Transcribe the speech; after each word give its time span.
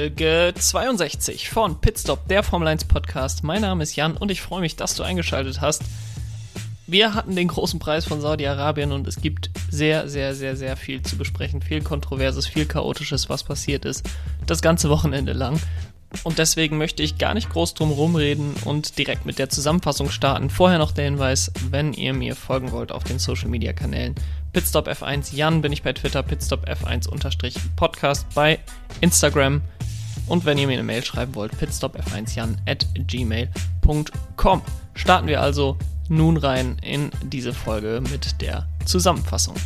Folge 0.00 0.54
62 0.58 1.50
von 1.50 1.78
Pitstop, 1.78 2.26
der 2.26 2.42
Formel 2.42 2.68
1 2.68 2.86
Podcast. 2.86 3.44
Mein 3.44 3.60
Name 3.60 3.82
ist 3.82 3.96
Jan 3.96 4.16
und 4.16 4.30
ich 4.30 4.40
freue 4.40 4.62
mich, 4.62 4.74
dass 4.74 4.94
du 4.94 5.02
eingeschaltet 5.02 5.60
hast. 5.60 5.82
Wir 6.86 7.12
hatten 7.12 7.36
den 7.36 7.48
großen 7.48 7.78
Preis 7.78 8.06
von 8.06 8.22
Saudi-Arabien 8.22 8.92
und 8.92 9.06
es 9.06 9.20
gibt 9.20 9.50
sehr, 9.68 10.08
sehr, 10.08 10.34
sehr, 10.34 10.56
sehr 10.56 10.78
viel 10.78 11.02
zu 11.02 11.18
besprechen. 11.18 11.60
Viel 11.60 11.82
Kontroverses, 11.82 12.46
viel 12.46 12.64
Chaotisches, 12.64 13.28
was 13.28 13.44
passiert 13.44 13.84
ist. 13.84 14.08
Das 14.46 14.62
ganze 14.62 14.88
Wochenende 14.88 15.34
lang. 15.34 15.60
Und 16.24 16.38
deswegen 16.38 16.78
möchte 16.78 17.02
ich 17.02 17.18
gar 17.18 17.34
nicht 17.34 17.50
groß 17.50 17.74
drum 17.74 17.90
rumreden 17.90 18.54
und 18.64 18.96
direkt 18.96 19.26
mit 19.26 19.38
der 19.38 19.50
Zusammenfassung 19.50 20.08
starten. 20.08 20.48
Vorher 20.48 20.78
noch 20.78 20.92
der 20.92 21.04
Hinweis, 21.04 21.52
wenn 21.68 21.92
ihr 21.92 22.14
mir 22.14 22.36
folgen 22.36 22.72
wollt 22.72 22.90
auf 22.90 23.04
den 23.04 23.18
Social 23.18 23.50
Media 23.50 23.74
Kanälen. 23.74 24.14
Pitstop 24.54 24.88
F1 24.88 25.34
Jan 25.34 25.60
bin 25.60 25.72
ich 25.72 25.82
bei 25.82 25.92
Twitter, 25.92 26.22
Pitstop 26.22 26.66
F1 26.66 27.06
Podcast 27.76 28.26
bei 28.34 28.60
Instagram. 29.02 29.60
Und 30.30 30.44
wenn 30.44 30.58
ihr 30.58 30.68
mir 30.68 30.74
eine 30.74 30.84
Mail 30.84 31.04
schreiben 31.04 31.34
wollt, 31.34 31.54
pitstopf1jan 31.54 32.54
at 32.64 32.86
gmail.com. 32.94 34.62
Starten 34.94 35.26
wir 35.26 35.42
also 35.42 35.76
nun 36.08 36.36
rein 36.36 36.76
in 36.82 37.10
diese 37.24 37.52
Folge 37.52 38.00
mit 38.12 38.40
der 38.40 38.68
Zusammenfassung. 38.86 39.56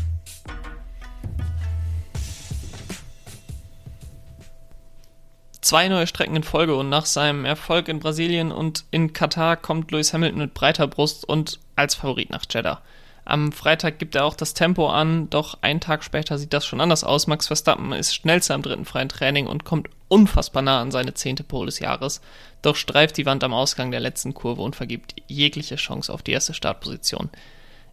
zwei 5.61 5.89
neue 5.89 6.07
Strecken 6.07 6.37
in 6.37 6.43
Folge 6.43 6.77
und 6.77 6.91
nach 6.91 7.07
seinem 7.07 7.47
Erfolg 7.47 7.89
in 7.89 7.99
Brasilien 7.99 8.53
und 8.53 8.85
in 8.91 9.15
Katar 9.15 9.57
kommt 9.57 9.91
Lewis 9.91 10.13
Hamilton 10.13 10.39
mit 10.39 10.55
breiter 10.55 10.87
Brust 10.87 11.27
und 11.27 11.59
als 11.75 11.95
Favorit 11.95 12.29
nach 12.29 12.45
Jeddah. 12.51 12.83
Am 13.25 13.53
Freitag 13.53 13.99
gibt 13.99 14.15
er 14.15 14.27
auch 14.27 14.37
das 14.37 14.53
Tempo 14.53 14.91
an, 14.91 15.31
doch 15.31 15.59
einen 15.63 15.81
Tag 15.81 16.05
später 16.05 16.37
sieht 16.37 16.53
das 16.53 16.67
schon 16.67 16.83
anders 16.83 17.05
aus. 17.05 17.27
Max 17.27 17.47
Verstappen 17.47 17.93
ist 17.93 18.15
schnellster 18.15 18.55
am 18.55 18.61
dritten 18.61 18.85
freien 18.85 19.09
Training 19.09 19.47
und 19.47 19.65
kommt 19.65 19.89
unfassbar 20.15 20.63
nah 20.63 20.81
an 20.81 20.93
seine 20.93 21.15
zehnte 21.15 21.43
Pole 21.43 21.67
des 21.67 21.81
Jahres, 21.81 22.21
doch 22.63 22.77
streift 22.77 23.17
die 23.17 23.27
Wand 23.27 23.43
am 23.43 23.53
Ausgang 23.53 23.91
der 23.91 23.99
letzten 23.99 24.33
Kurve 24.33 24.63
und 24.63 24.77
vergibt 24.77 25.17
jegliche 25.27 25.75
Chance 25.75 26.13
auf 26.13 26.23
die 26.23 26.31
erste 26.31 26.55
Startposition. 26.55 27.31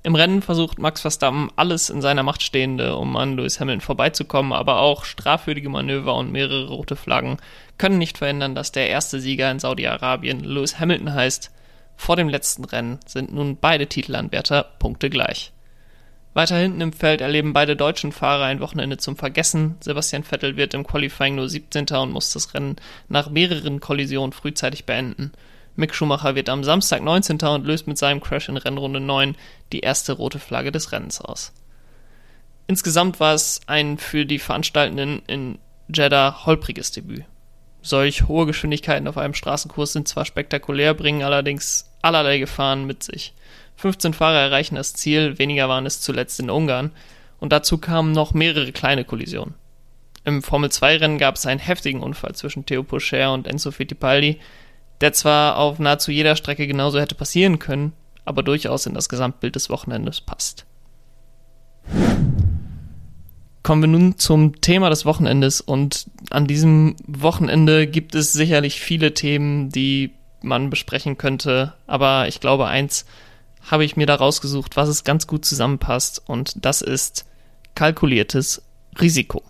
Im 0.04 0.14
Rennen 0.14 0.44
versucht 0.44 0.78
Max 0.78 1.02
Verstappen 1.02 1.50
alles 1.56 1.90
in 1.90 2.02
seiner 2.02 2.22
Macht 2.22 2.44
Stehende, 2.44 2.96
um 2.96 3.18
an 3.18 3.36
Lewis 3.36 3.60
Hamilton 3.60 3.82
vorbeizukommen, 3.82 4.54
aber 4.54 4.80
auch 4.82 5.04
strafwürdige 5.04 5.70
Manöver 5.70 6.14
und 6.14 6.32
mehrere 6.32 6.68
rote 6.68 6.96
Flaggen 6.96 7.38
können 7.80 7.98
nicht 7.98 8.20
verhindern, 8.20 8.54
dass 8.54 8.72
der 8.72 8.88
erste 8.88 9.20
Sieger 9.20 9.50
in 9.50 9.60
Saudi-Arabien 9.60 10.44
Lewis 10.44 10.80
Hamilton 10.80 11.14
heißt. 11.14 11.52
Vor 11.96 12.18
dem 12.18 12.30
letzten 12.30 12.66
Rennen 12.66 13.00
sind 13.08 13.34
nun 13.34 13.58
beide 13.58 13.88
Titelanwärter 13.88 14.68
punktegleich. 14.78 15.54
Weiter 16.34 16.58
hinten 16.58 16.80
im 16.80 16.94
Feld 16.94 17.20
erleben 17.20 17.52
beide 17.52 17.76
deutschen 17.76 18.14
Fahrer 18.14 18.46
ein 18.46 18.62
Wochenende 18.62 18.98
zum 18.98 19.18
Vergessen. 19.18 19.76
Sebastian 19.82 20.24
Vettel 20.24 20.56
wird 20.56 20.74
im 20.74 20.86
Qualifying 20.86 21.36
nur 21.36 21.50
17. 21.50 21.88
und 21.88 22.12
muss 22.12 22.32
das 22.32 22.54
Rennen 22.54 22.78
nach 23.10 23.30
mehreren 23.30 23.82
Kollisionen 23.82 24.32
frühzeitig 24.32 24.86
beenden. 24.86 25.34
Mick 25.76 25.94
Schumacher 25.94 26.36
wird 26.36 26.48
am 26.48 26.64
Samstag 26.64 27.02
19. 27.02 27.40
und 27.40 27.66
löst 27.66 27.88
mit 27.88 27.98
seinem 27.98 28.22
Crash 28.22 28.48
in 28.48 28.58
Rennrunde 28.58 29.02
9 29.02 29.36
die 29.74 29.82
erste 29.82 30.14
rote 30.14 30.40
Flagge 30.40 30.72
des 30.72 30.94
Rennens 30.94 31.20
aus. 31.20 31.54
Insgesamt 32.68 33.20
war 33.20 33.34
es 33.34 33.60
ein 33.68 33.98
für 33.98 34.26
die 34.26 34.40
Veranstaltenden 34.40 35.22
in 35.28 35.60
Jeddah 35.94 36.46
holpriges 36.46 36.92
Debüt. 36.92 37.26
Solch 37.82 38.28
hohe 38.28 38.46
Geschwindigkeiten 38.46 39.08
auf 39.08 39.18
einem 39.18 39.34
Straßenkurs 39.34 39.94
sind 39.94 40.08
zwar 40.08 40.24
spektakulär, 40.24 40.94
bringen 40.94 41.24
allerdings 41.24 41.90
allerlei 42.02 42.38
Gefahren 42.38 42.86
mit 42.86 43.04
sich. 43.04 43.34
15 43.82 44.14
Fahrer 44.14 44.40
erreichen 44.40 44.76
das 44.76 44.94
Ziel, 44.94 45.40
weniger 45.40 45.68
waren 45.68 45.88
es 45.88 46.02
zuletzt 46.02 46.40
in 46.40 46.52
Ungarn, 46.52 46.92
und 47.40 47.52
dazu 47.52 47.80
kamen 47.80 48.12
noch 48.12 48.36
mehrere 48.36 48.72
kleine 48.72 49.04
Kollisionen. 49.04 49.56
Im 50.24 50.44
Formel-2-Rennen 50.44 51.18
gab 51.18 51.36
es 51.36 51.48
einen 51.48 51.60
heftigen 51.60 52.04
Unfall 52.04 52.36
zwischen 52.36 52.68
Theo 52.68 52.84
Pocher 52.84 53.34
und 53.34 53.48
Enzo 53.48 53.72
Fittipaldi, 53.72 54.40
der 55.02 55.14
zwar 55.14 55.58
auf 55.58 55.80
nahezu 55.80 56.12
jeder 56.12 56.36
Strecke 56.36 56.68
genauso 56.68 57.00
hätte 57.00 57.16
passieren 57.16 57.58
können, 57.58 57.94
aber 58.24 58.44
durchaus 58.44 58.86
in 58.86 58.94
das 58.94 59.10
Gesamtbild 59.10 59.56
des 59.56 59.72
Wochenendes 59.72 60.22
passt. 60.22 60.68
Kommen 63.64 63.82
wir 63.82 63.88
nun 63.88 64.20
zum 64.20 64.62
Thema 64.62 64.92
des 64.92 65.06
Wochenendes 65.06 65.60
und 65.60 66.06
an 66.30 66.46
diesem 66.46 66.96
Wochenende 67.08 67.88
gibt 67.88 68.14
es 68.14 68.32
sicherlich 68.32 68.80
viele 68.80 69.16
Themen, 69.16 69.70
die 69.70 70.12
man 70.44 70.70
besprechen 70.70 71.18
könnte, 71.18 71.74
aber 71.88 72.28
ich 72.28 72.40
glaube, 72.40 72.68
eins 72.68 73.06
habe 73.70 73.86
ich 73.86 73.96
mir 73.96 74.06
da 74.06 74.16
rausgesucht, 74.16 74.76
was 74.76 74.90
es 74.90 75.04
ganz 75.04 75.28
gut 75.28 75.46
zusammenpasst 75.46 76.22
und 76.26 76.66
das 76.66 76.82
ist 76.82 77.26
kalkuliertes 77.76 78.62
Risiko. 79.00 79.44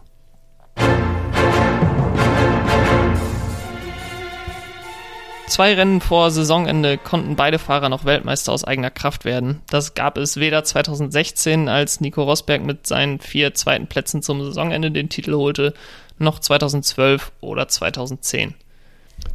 Zwei 5.51 5.73
Rennen 5.73 5.99
vor 5.99 6.31
Saisonende 6.31 6.97
konnten 6.97 7.35
beide 7.35 7.59
Fahrer 7.59 7.89
noch 7.89 8.05
Weltmeister 8.05 8.53
aus 8.53 8.63
eigener 8.63 8.89
Kraft 8.89 9.25
werden. 9.25 9.61
Das 9.69 9.95
gab 9.95 10.17
es 10.17 10.37
weder 10.37 10.63
2016, 10.63 11.67
als 11.67 11.99
Nico 11.99 12.23
Rosberg 12.23 12.63
mit 12.63 12.87
seinen 12.87 13.19
vier 13.19 13.53
zweiten 13.53 13.87
Plätzen 13.87 14.23
zum 14.23 14.41
Saisonende 14.41 14.91
den 14.91 15.09
Titel 15.09 15.33
holte, 15.33 15.73
noch 16.17 16.39
2012 16.39 17.33
oder 17.41 17.67
2010. 17.67 18.53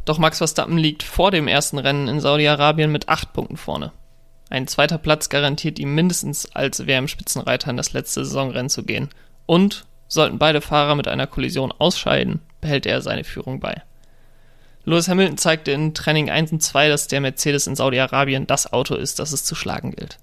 Doch 0.06 0.16
Max 0.16 0.38
Verstappen 0.38 0.78
liegt 0.78 1.02
vor 1.02 1.30
dem 1.30 1.48
ersten 1.48 1.76
Rennen 1.76 2.08
in 2.08 2.20
Saudi-Arabien 2.20 2.90
mit 2.90 3.10
acht 3.10 3.34
Punkten 3.34 3.58
vorne. 3.58 3.92
Ein 4.48 4.68
zweiter 4.68 4.98
Platz 4.98 5.28
garantiert 5.28 5.78
ihm 5.78 5.94
mindestens 5.94 6.54
als 6.54 6.86
WM-Spitzenreiter 6.86 7.70
in 7.70 7.76
das 7.76 7.92
letzte 7.92 8.24
Saisonrennen 8.24 8.70
zu 8.70 8.84
gehen. 8.84 9.08
Und 9.46 9.86
sollten 10.08 10.38
beide 10.38 10.60
Fahrer 10.60 10.94
mit 10.94 11.08
einer 11.08 11.26
Kollision 11.26 11.72
ausscheiden, 11.72 12.40
behält 12.60 12.86
er 12.86 13.02
seine 13.02 13.24
Führung 13.24 13.60
bei. 13.60 13.82
Lewis 14.84 15.08
Hamilton 15.08 15.36
zeigte 15.36 15.72
in 15.72 15.94
Training 15.94 16.30
1 16.30 16.52
und 16.52 16.62
2, 16.62 16.88
dass 16.88 17.08
der 17.08 17.20
Mercedes 17.20 17.66
in 17.66 17.74
Saudi-Arabien 17.74 18.46
das 18.46 18.72
Auto 18.72 18.94
ist, 18.94 19.18
das 19.18 19.32
es 19.32 19.44
zu 19.44 19.56
schlagen 19.56 19.90
gilt. 19.90 20.18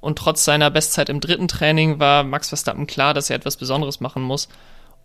Und 0.00 0.18
trotz 0.18 0.44
seiner 0.44 0.70
Bestzeit 0.70 1.10
im 1.10 1.20
dritten 1.20 1.48
Training 1.48 1.98
war 1.98 2.24
Max 2.24 2.48
Verstappen 2.48 2.86
klar, 2.86 3.12
dass 3.12 3.28
er 3.28 3.36
etwas 3.36 3.58
Besonderes 3.58 4.00
machen 4.00 4.22
muss, 4.22 4.48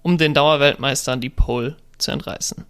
um 0.03 0.17
den 0.17 0.33
Dauerweltmeistern 0.33 1.19
die 1.19 1.29
Pole 1.29 1.75
zu 1.97 2.11
entreißen. 2.11 2.65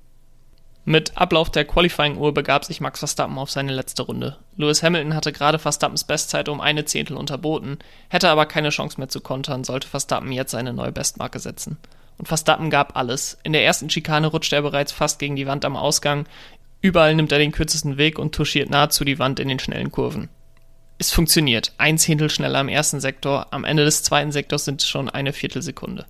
Mit 0.85 1.17
Ablauf 1.17 1.49
der 1.49 1.65
Qualifying-Uhr 1.65 2.33
begab 2.33 2.65
sich 2.65 2.81
Max 2.81 2.99
Verstappen 2.99 3.37
auf 3.37 3.49
seine 3.49 3.71
letzte 3.71 4.03
Runde. 4.03 4.37
Lewis 4.57 4.83
Hamilton 4.83 5.15
hatte 5.15 5.31
gerade 5.31 5.59
Verstappens 5.59 6.03
Bestzeit 6.03 6.49
um 6.49 6.59
eine 6.59 6.83
Zehntel 6.83 7.15
unterboten, 7.15 7.79
hätte 8.09 8.29
aber 8.29 8.45
keine 8.45 8.69
Chance 8.69 8.99
mehr 8.99 9.07
zu 9.07 9.21
kontern, 9.21 9.63
sollte 9.63 9.87
Verstappen 9.87 10.31
jetzt 10.31 10.53
eine 10.55 10.73
neue 10.73 10.91
Bestmarke 10.91 11.39
setzen 11.39 11.77
und 12.17 12.27
Verstappen 12.27 12.69
gab 12.69 12.95
alles. 12.95 13.37
In 13.43 13.53
der 13.53 13.65
ersten 13.65 13.89
Schikane 13.89 14.27
rutscht 14.27 14.53
er 14.53 14.61
bereits 14.61 14.91
fast 14.91 15.19
gegen 15.19 15.35
die 15.35 15.47
Wand 15.47 15.65
am 15.65 15.75
Ausgang. 15.75 16.25
Überall 16.81 17.15
nimmt 17.15 17.31
er 17.31 17.39
den 17.39 17.51
kürzesten 17.51 17.97
Weg 17.97 18.19
und 18.19 18.35
touchiert 18.35 18.69
nahezu 18.69 19.03
die 19.03 19.19
Wand 19.19 19.39
in 19.39 19.47
den 19.47 19.59
schnellen 19.59 19.91
Kurven. 19.91 20.29
Es 20.99 21.11
funktioniert. 21.11 21.73
Ein 21.77 21.97
Zehntel 21.97 22.29
schneller 22.29 22.61
im 22.61 22.69
ersten 22.69 22.99
Sektor, 22.99 23.47
am 23.51 23.65
Ende 23.65 23.83
des 23.83 24.03
zweiten 24.03 24.31
Sektors 24.31 24.65
sind 24.65 24.81
es 24.81 24.87
schon 24.87 25.09
eine 25.09 25.33
Viertelsekunde. 25.33 26.05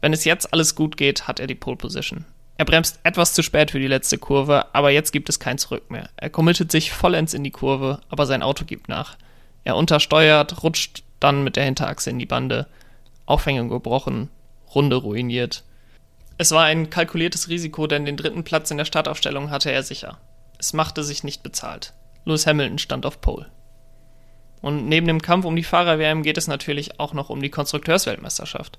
Wenn 0.00 0.12
es 0.12 0.24
jetzt 0.24 0.52
alles 0.52 0.74
gut 0.74 0.96
geht, 0.96 1.26
hat 1.26 1.40
er 1.40 1.46
die 1.46 1.54
Pole 1.54 1.76
Position. 1.76 2.24
Er 2.58 2.64
bremst 2.64 3.00
etwas 3.02 3.34
zu 3.34 3.42
spät 3.42 3.70
für 3.70 3.78
die 3.78 3.86
letzte 3.86 4.16
Kurve, 4.18 4.74
aber 4.74 4.90
jetzt 4.90 5.12
gibt 5.12 5.28
es 5.28 5.38
kein 5.38 5.58
Zurück 5.58 5.90
mehr. 5.90 6.08
Er 6.16 6.30
committet 6.30 6.72
sich 6.72 6.90
vollends 6.90 7.34
in 7.34 7.44
die 7.44 7.50
Kurve, 7.50 8.00
aber 8.08 8.24
sein 8.24 8.42
Auto 8.42 8.64
gibt 8.64 8.88
nach. 8.88 9.16
Er 9.64 9.76
untersteuert, 9.76 10.62
rutscht 10.62 11.02
dann 11.20 11.44
mit 11.44 11.56
der 11.56 11.64
Hinterachse 11.64 12.10
in 12.10 12.18
die 12.18 12.26
Bande. 12.26 12.66
Aufhängung 13.26 13.68
gebrochen, 13.68 14.30
Runde 14.74 14.96
ruiniert. 14.96 15.64
Es 16.38 16.52
war 16.52 16.64
ein 16.64 16.90
kalkuliertes 16.90 17.48
Risiko, 17.48 17.86
denn 17.86 18.04
den 18.04 18.16
dritten 18.16 18.44
Platz 18.44 18.70
in 18.70 18.78
der 18.78 18.84
Startaufstellung 18.84 19.50
hatte 19.50 19.72
er 19.72 19.82
sicher. 19.82 20.18
Es 20.58 20.72
machte 20.72 21.02
sich 21.02 21.24
nicht 21.24 21.42
bezahlt. 21.42 21.92
Lewis 22.24 22.46
Hamilton 22.46 22.78
stand 22.78 23.06
auf 23.06 23.20
Pole. 23.20 23.46
Und 24.62 24.86
neben 24.86 25.06
dem 25.06 25.20
Kampf 25.20 25.44
um 25.44 25.56
die 25.56 25.62
Fahrer-WM 25.62 26.22
geht 26.22 26.38
es 26.38 26.48
natürlich 26.48 26.98
auch 26.98 27.12
noch 27.12 27.30
um 27.30 27.42
die 27.42 27.50
Konstrukteursweltmeisterschaft. 27.50 28.78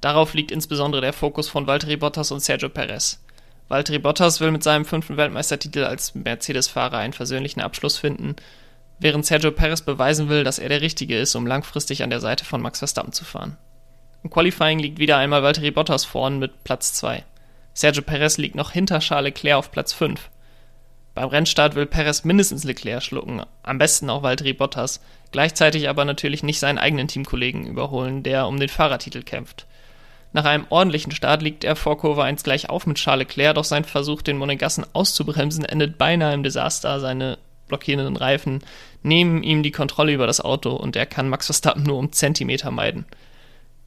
Darauf 0.00 0.34
liegt 0.34 0.50
insbesondere 0.50 1.02
der 1.02 1.12
Fokus 1.12 1.48
von 1.48 1.66
Valtteri 1.66 1.96
Bottas 1.96 2.30
und 2.30 2.40
Sergio 2.40 2.68
Perez. 2.68 3.22
Valtteri 3.68 3.98
Bottas 3.98 4.40
will 4.40 4.50
mit 4.50 4.62
seinem 4.62 4.84
fünften 4.84 5.16
Weltmeistertitel 5.16 5.84
als 5.84 6.14
Mercedes-Fahrer 6.14 6.98
einen 6.98 7.12
versöhnlichen 7.12 7.62
Abschluss 7.62 7.98
finden, 7.98 8.36
während 8.98 9.26
Sergio 9.26 9.52
Perez 9.52 9.82
beweisen 9.82 10.28
will, 10.28 10.42
dass 10.42 10.58
er 10.58 10.68
der 10.68 10.80
Richtige 10.80 11.18
ist, 11.18 11.34
um 11.34 11.46
langfristig 11.46 12.02
an 12.02 12.10
der 12.10 12.20
Seite 12.20 12.44
von 12.44 12.62
Max 12.62 12.78
Verstappen 12.78 13.12
zu 13.12 13.24
fahren. 13.24 13.58
Im 14.22 14.30
Qualifying 14.30 14.78
liegt 14.78 14.98
wieder 14.98 15.18
einmal 15.18 15.42
Valtteri 15.42 15.70
Bottas 15.70 16.04
vorn 16.04 16.38
mit 16.38 16.64
Platz 16.64 16.94
2. 16.94 17.24
Sergio 17.72 18.02
Perez 18.02 18.38
liegt 18.38 18.54
noch 18.54 18.72
hinter 18.72 18.98
Charles 18.98 19.28
Leclerc 19.28 19.58
auf 19.58 19.70
Platz 19.70 19.92
5. 19.92 20.30
Beim 21.14 21.28
Rennstart 21.28 21.74
will 21.74 21.86
Perez 21.86 22.24
mindestens 22.24 22.64
Leclerc 22.64 23.02
schlucken, 23.02 23.42
am 23.62 23.78
besten 23.78 24.10
auch 24.10 24.22
Valtteri 24.22 24.52
Bottas, 24.52 25.00
gleichzeitig 25.32 25.88
aber 25.88 26.04
natürlich 26.04 26.42
nicht 26.42 26.58
seinen 26.58 26.78
eigenen 26.78 27.08
Teamkollegen 27.08 27.66
überholen, 27.66 28.22
der 28.22 28.46
um 28.46 28.58
den 28.58 28.68
Fahrertitel 28.68 29.22
kämpft. 29.22 29.66
Nach 30.32 30.44
einem 30.44 30.66
ordentlichen 30.68 31.12
Start 31.12 31.42
liegt 31.42 31.64
er 31.64 31.74
vor 31.74 31.98
Kurve 31.98 32.22
1 32.22 32.44
gleich 32.44 32.70
auf 32.70 32.86
mit 32.86 32.98
Charles 32.98 33.26
Leclerc, 33.26 33.56
doch 33.56 33.64
sein 33.64 33.84
Versuch, 33.84 34.22
den 34.22 34.38
Monegassen 34.38 34.86
auszubremsen, 34.92 35.64
endet 35.64 35.98
beinahe 35.98 36.34
im 36.34 36.44
Desaster. 36.44 37.00
Seine 37.00 37.38
blockierenden 37.66 38.16
Reifen 38.16 38.60
nehmen 39.02 39.42
ihm 39.42 39.62
die 39.62 39.70
Kontrolle 39.70 40.12
über 40.12 40.26
das 40.26 40.40
Auto 40.40 40.70
und 40.70 40.96
er 40.96 41.06
kann 41.06 41.28
Max 41.28 41.46
Verstappen 41.46 41.82
nur 41.82 41.98
um 41.98 42.12
Zentimeter 42.12 42.70
meiden. 42.70 43.06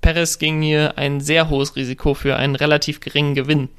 Perez 0.01 0.37
ging 0.37 0.61
hier 0.61 0.97
ein 0.97 1.21
sehr 1.21 1.49
hohes 1.49 1.75
Risiko 1.77 2.13
für 2.13 2.35
einen 2.35 2.55
relativ 2.55 2.99
geringen 2.99 3.35
Gewinn. 3.35 3.69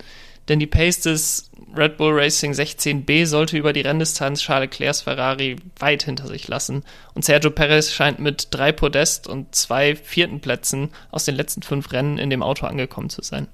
denn 0.49 0.59
die 0.59 0.67
Pace 0.67 1.01
des 1.01 1.51
Red 1.77 1.97
Bull 1.97 2.13
Racing 2.13 2.53
16B 2.53 3.27
sollte 3.27 3.59
über 3.59 3.73
die 3.73 3.81
Renndistanz 3.81 4.41
Charles 4.41 4.71
Leclercs 4.71 5.03
Ferrari 5.03 5.57
weit 5.79 6.05
hinter 6.05 6.29
sich 6.29 6.47
lassen 6.47 6.85
und 7.15 7.25
Sergio 7.25 7.51
Perez 7.51 7.91
scheint 7.93 8.21
mit 8.21 8.49
drei 8.51 8.71
Podest 8.71 9.27
und 9.27 9.55
zwei 9.55 9.97
vierten 9.97 10.41
Plätzen 10.41 10.91
aus 11.11 11.25
den 11.25 11.35
letzten 11.35 11.63
fünf 11.63 11.93
Rennen 11.93 12.19
in 12.19 12.31
dem 12.31 12.43
Auto 12.43 12.67
angekommen 12.67 13.11
zu 13.11 13.23
sein. 13.23 13.49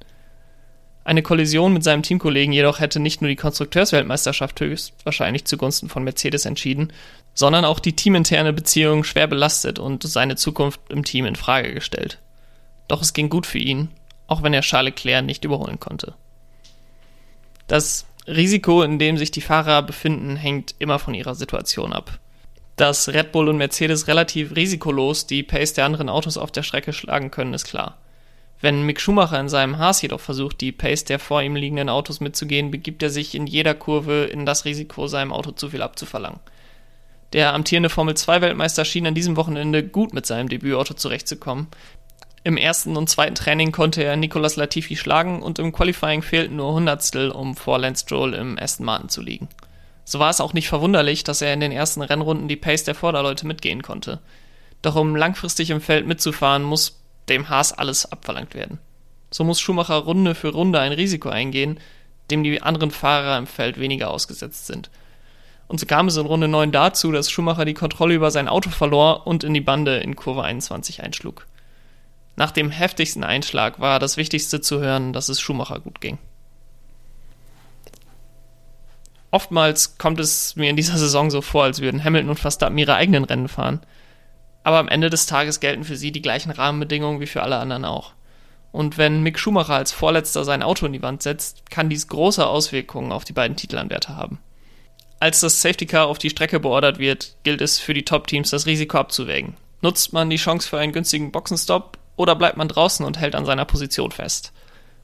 Eine 1.02 1.22
Kollision 1.22 1.72
mit 1.72 1.82
seinem 1.82 2.02
Teamkollegen 2.02 2.52
jedoch 2.52 2.78
hätte 2.78 3.00
nicht 3.00 3.22
nur 3.22 3.30
die 3.30 3.36
Konstrukteursweltmeisterschaft 3.36 4.60
höchstwahrscheinlich 4.60 5.46
zugunsten 5.46 5.88
von 5.88 6.04
Mercedes 6.04 6.44
entschieden, 6.44 6.92
sondern 7.32 7.64
auch 7.64 7.80
die 7.80 7.96
teaminterne 7.96 8.52
Beziehung 8.52 9.02
schwer 9.02 9.26
belastet 9.26 9.78
und 9.78 10.02
seine 10.02 10.36
Zukunft 10.36 10.80
im 10.90 11.04
Team 11.04 11.24
in 11.24 11.36
Frage 11.36 11.72
gestellt. 11.72 12.18
Doch 12.86 13.00
es 13.00 13.14
ging 13.14 13.30
gut 13.30 13.46
für 13.46 13.58
ihn, 13.58 13.88
auch 14.26 14.42
wenn 14.42 14.52
er 14.52 14.60
Charles 14.60 14.90
Leclerc 14.90 15.24
nicht 15.24 15.44
überholen 15.44 15.80
konnte. 15.80 16.14
Das 17.66 18.04
Risiko, 18.30 18.82
in 18.82 18.98
dem 18.98 19.18
sich 19.18 19.30
die 19.30 19.40
Fahrer 19.40 19.82
befinden, 19.82 20.36
hängt 20.36 20.74
immer 20.78 20.98
von 20.98 21.14
ihrer 21.14 21.34
Situation 21.34 21.92
ab. 21.92 22.18
Dass 22.76 23.08
Red 23.08 23.32
Bull 23.32 23.48
und 23.48 23.58
Mercedes 23.58 24.06
relativ 24.08 24.56
risikolos 24.56 25.26
die 25.26 25.42
Pace 25.42 25.74
der 25.74 25.84
anderen 25.84 26.08
Autos 26.08 26.38
auf 26.38 26.50
der 26.50 26.62
Strecke 26.62 26.92
schlagen 26.92 27.30
können, 27.30 27.52
ist 27.52 27.66
klar. 27.66 27.98
Wenn 28.62 28.84
Mick 28.84 29.00
Schumacher 29.00 29.40
in 29.40 29.48
seinem 29.48 29.78
Haas 29.78 30.02
jedoch 30.02 30.20
versucht, 30.20 30.60
die 30.60 30.72
Pace 30.72 31.04
der 31.04 31.18
vor 31.18 31.42
ihm 31.42 31.56
liegenden 31.56 31.88
Autos 31.88 32.20
mitzugehen, 32.20 32.70
begibt 32.70 33.02
er 33.02 33.10
sich 33.10 33.34
in 33.34 33.46
jeder 33.46 33.74
Kurve 33.74 34.24
in 34.24 34.46
das 34.46 34.64
Risiko, 34.64 35.06
seinem 35.06 35.32
Auto 35.32 35.52
zu 35.52 35.70
viel 35.70 35.82
abzuverlangen. 35.82 36.40
Der 37.32 37.54
amtierende 37.54 37.88
Formel-2-Weltmeister 37.88 38.84
schien 38.84 39.06
an 39.06 39.14
diesem 39.14 39.36
Wochenende 39.36 39.86
gut 39.86 40.12
mit 40.12 40.26
seinem 40.26 40.48
Debütauto 40.48 40.94
zurechtzukommen. 40.94 41.68
Im 42.42 42.56
ersten 42.56 42.96
und 42.96 43.10
zweiten 43.10 43.34
Training 43.34 43.70
konnte 43.70 44.02
er 44.02 44.16
Nicolas 44.16 44.56
Latifi 44.56 44.96
schlagen 44.96 45.42
und 45.42 45.58
im 45.58 45.72
Qualifying 45.72 46.22
fehlten 46.22 46.56
nur 46.56 46.72
Hundertstel, 46.72 47.30
um 47.30 47.54
vor 47.54 47.78
Lance 47.78 48.04
Stroll 48.04 48.32
im 48.32 48.58
Aston 48.58 48.86
Martin 48.86 49.10
zu 49.10 49.20
liegen. 49.20 49.48
So 50.06 50.18
war 50.18 50.30
es 50.30 50.40
auch 50.40 50.54
nicht 50.54 50.68
verwunderlich, 50.68 51.22
dass 51.22 51.42
er 51.42 51.52
in 51.52 51.60
den 51.60 51.70
ersten 51.70 52.00
Rennrunden 52.00 52.48
die 52.48 52.56
Pace 52.56 52.84
der 52.84 52.94
Vorderleute 52.94 53.46
mitgehen 53.46 53.82
konnte. 53.82 54.20
Doch 54.80 54.96
um 54.96 55.14
langfristig 55.14 55.68
im 55.68 55.82
Feld 55.82 56.06
mitzufahren, 56.06 56.62
muss 56.62 57.00
dem 57.28 57.50
Haas 57.50 57.72
alles 57.72 58.10
abverlangt 58.10 58.54
werden. 58.54 58.78
So 59.30 59.44
muss 59.44 59.60
Schumacher 59.60 59.96
Runde 59.96 60.34
für 60.34 60.48
Runde 60.48 60.80
ein 60.80 60.92
Risiko 60.92 61.28
eingehen, 61.28 61.78
dem 62.30 62.42
die 62.42 62.62
anderen 62.62 62.90
Fahrer 62.90 63.36
im 63.36 63.46
Feld 63.46 63.78
weniger 63.78 64.10
ausgesetzt 64.10 64.66
sind. 64.66 64.90
Und 65.68 65.78
so 65.78 65.86
kam 65.86 66.08
es 66.08 66.16
in 66.16 66.26
Runde 66.26 66.48
9 66.48 66.72
dazu, 66.72 67.12
dass 67.12 67.30
Schumacher 67.30 67.64
die 67.64 67.74
Kontrolle 67.74 68.14
über 68.14 68.30
sein 68.30 68.48
Auto 68.48 68.70
verlor 68.70 69.26
und 69.26 69.44
in 69.44 69.54
die 69.54 69.60
Bande 69.60 69.98
in 69.98 70.16
Kurve 70.16 70.42
21 70.42 71.02
einschlug. 71.02 71.46
Nach 72.36 72.50
dem 72.50 72.70
heftigsten 72.70 73.24
Einschlag 73.24 73.80
war 73.80 73.98
das 73.98 74.16
Wichtigste 74.16 74.60
zu 74.60 74.80
hören, 74.80 75.12
dass 75.12 75.28
es 75.28 75.40
Schumacher 75.40 75.80
gut 75.80 76.00
ging. 76.00 76.18
Oftmals 79.30 79.98
kommt 79.98 80.18
es 80.18 80.56
mir 80.56 80.70
in 80.70 80.76
dieser 80.76 80.96
Saison 80.96 81.30
so 81.30 81.42
vor, 81.42 81.64
als 81.64 81.80
würden 81.80 82.02
Hamilton 82.02 82.30
und 82.30 82.40
Verstappen 82.40 82.78
ihre 82.78 82.94
eigenen 82.94 83.24
Rennen 83.24 83.48
fahren 83.48 83.80
aber 84.62 84.78
am 84.78 84.88
Ende 84.88 85.10
des 85.10 85.26
Tages 85.26 85.60
gelten 85.60 85.84
für 85.84 85.96
sie 85.96 86.12
die 86.12 86.22
gleichen 86.22 86.50
Rahmenbedingungen 86.50 87.20
wie 87.20 87.26
für 87.26 87.42
alle 87.42 87.58
anderen 87.58 87.84
auch. 87.84 88.12
Und 88.72 88.98
wenn 88.98 89.22
Mick 89.22 89.38
Schumacher 89.38 89.74
als 89.74 89.90
Vorletzter 89.90 90.44
sein 90.44 90.62
Auto 90.62 90.86
in 90.86 90.92
die 90.92 91.02
Wand 91.02 91.22
setzt, 91.22 91.70
kann 91.70 91.88
dies 91.88 92.06
große 92.08 92.46
Auswirkungen 92.46 93.10
auf 93.10 93.24
die 93.24 93.32
beiden 93.32 93.56
Titelanwärter 93.56 94.16
haben. 94.16 94.38
Als 95.18 95.40
das 95.40 95.60
Safety 95.60 95.86
Car 95.86 96.06
auf 96.06 96.18
die 96.18 96.30
Strecke 96.30 96.60
beordert 96.60 96.98
wird, 96.98 97.36
gilt 97.42 97.60
es 97.60 97.78
für 97.78 97.94
die 97.94 98.04
Top-Teams, 98.04 98.50
das 98.50 98.66
Risiko 98.66 98.98
abzuwägen. 98.98 99.56
Nutzt 99.82 100.12
man 100.12 100.30
die 100.30 100.36
Chance 100.36 100.68
für 100.68 100.78
einen 100.78 100.92
günstigen 100.92 101.32
Boxenstopp 101.32 101.98
oder 102.20 102.36
bleibt 102.36 102.56
man 102.56 102.68
draußen 102.68 103.04
und 103.04 103.18
hält 103.18 103.34
an 103.34 103.46
seiner 103.46 103.64
Position 103.64 104.12
fest? 104.12 104.52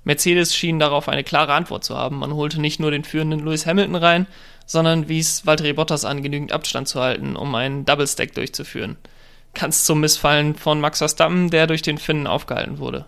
Mercedes 0.04 0.54
schien 0.54 0.78
darauf 0.78 1.08
eine 1.08 1.24
klare 1.24 1.54
Antwort 1.54 1.82
zu 1.82 1.96
haben. 1.96 2.18
Man 2.18 2.34
holte 2.34 2.60
nicht 2.60 2.78
nur 2.78 2.92
den 2.92 3.02
führenden 3.02 3.40
Lewis 3.40 3.66
Hamilton 3.66 3.96
rein, 3.96 4.26
sondern 4.66 5.08
wies 5.08 5.46
Valtteri 5.46 5.72
Bottas 5.72 6.04
an, 6.04 6.22
genügend 6.22 6.52
Abstand 6.52 6.86
zu 6.86 7.00
halten, 7.00 7.34
um 7.34 7.54
einen 7.54 7.84
Double 7.84 8.06
Stack 8.06 8.34
durchzuführen 8.34 8.98
ganz 9.56 9.84
zum 9.84 10.00
Missfallen 10.00 10.54
von 10.54 10.80
Max 10.80 10.98
Verstappen, 10.98 11.50
der 11.50 11.66
durch 11.66 11.82
den 11.82 11.98
Finnen 11.98 12.26
aufgehalten 12.26 12.78
wurde. 12.78 13.06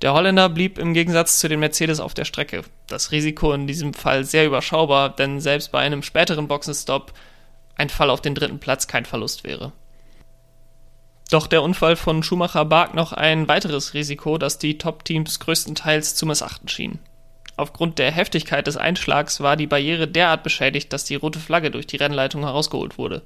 Der 0.00 0.14
Holländer 0.14 0.48
blieb 0.48 0.78
im 0.78 0.94
Gegensatz 0.94 1.38
zu 1.38 1.48
den 1.48 1.60
Mercedes 1.60 2.00
auf 2.00 2.14
der 2.14 2.24
Strecke. 2.24 2.62
Das 2.88 3.12
Risiko 3.12 3.52
in 3.52 3.68
diesem 3.68 3.94
Fall 3.94 4.24
sehr 4.24 4.46
überschaubar, 4.46 5.10
denn 5.10 5.40
selbst 5.40 5.70
bei 5.70 5.78
einem 5.78 6.02
späteren 6.02 6.48
Boxenstopp 6.48 7.12
ein 7.76 7.88
Fall 7.88 8.10
auf 8.10 8.20
den 8.20 8.34
dritten 8.34 8.58
Platz 8.58 8.88
kein 8.88 9.04
Verlust 9.04 9.44
wäre. 9.44 9.72
Doch 11.32 11.46
der 11.46 11.62
Unfall 11.62 11.96
von 11.96 12.22
Schumacher 12.22 12.66
barg 12.66 12.92
noch 12.92 13.14
ein 13.14 13.48
weiteres 13.48 13.94
Risiko, 13.94 14.36
das 14.36 14.58
die 14.58 14.76
Top-Teams 14.76 15.40
größtenteils 15.40 16.14
zu 16.14 16.26
missachten 16.26 16.68
schienen. 16.68 16.98
Aufgrund 17.56 17.98
der 17.98 18.10
Heftigkeit 18.10 18.66
des 18.66 18.76
Einschlags 18.76 19.40
war 19.40 19.56
die 19.56 19.66
Barriere 19.66 20.06
derart 20.06 20.42
beschädigt, 20.42 20.92
dass 20.92 21.04
die 21.04 21.14
rote 21.14 21.38
Flagge 21.38 21.70
durch 21.70 21.86
die 21.86 21.96
Rennleitung 21.96 22.42
herausgeholt 22.42 22.98
wurde. 22.98 23.22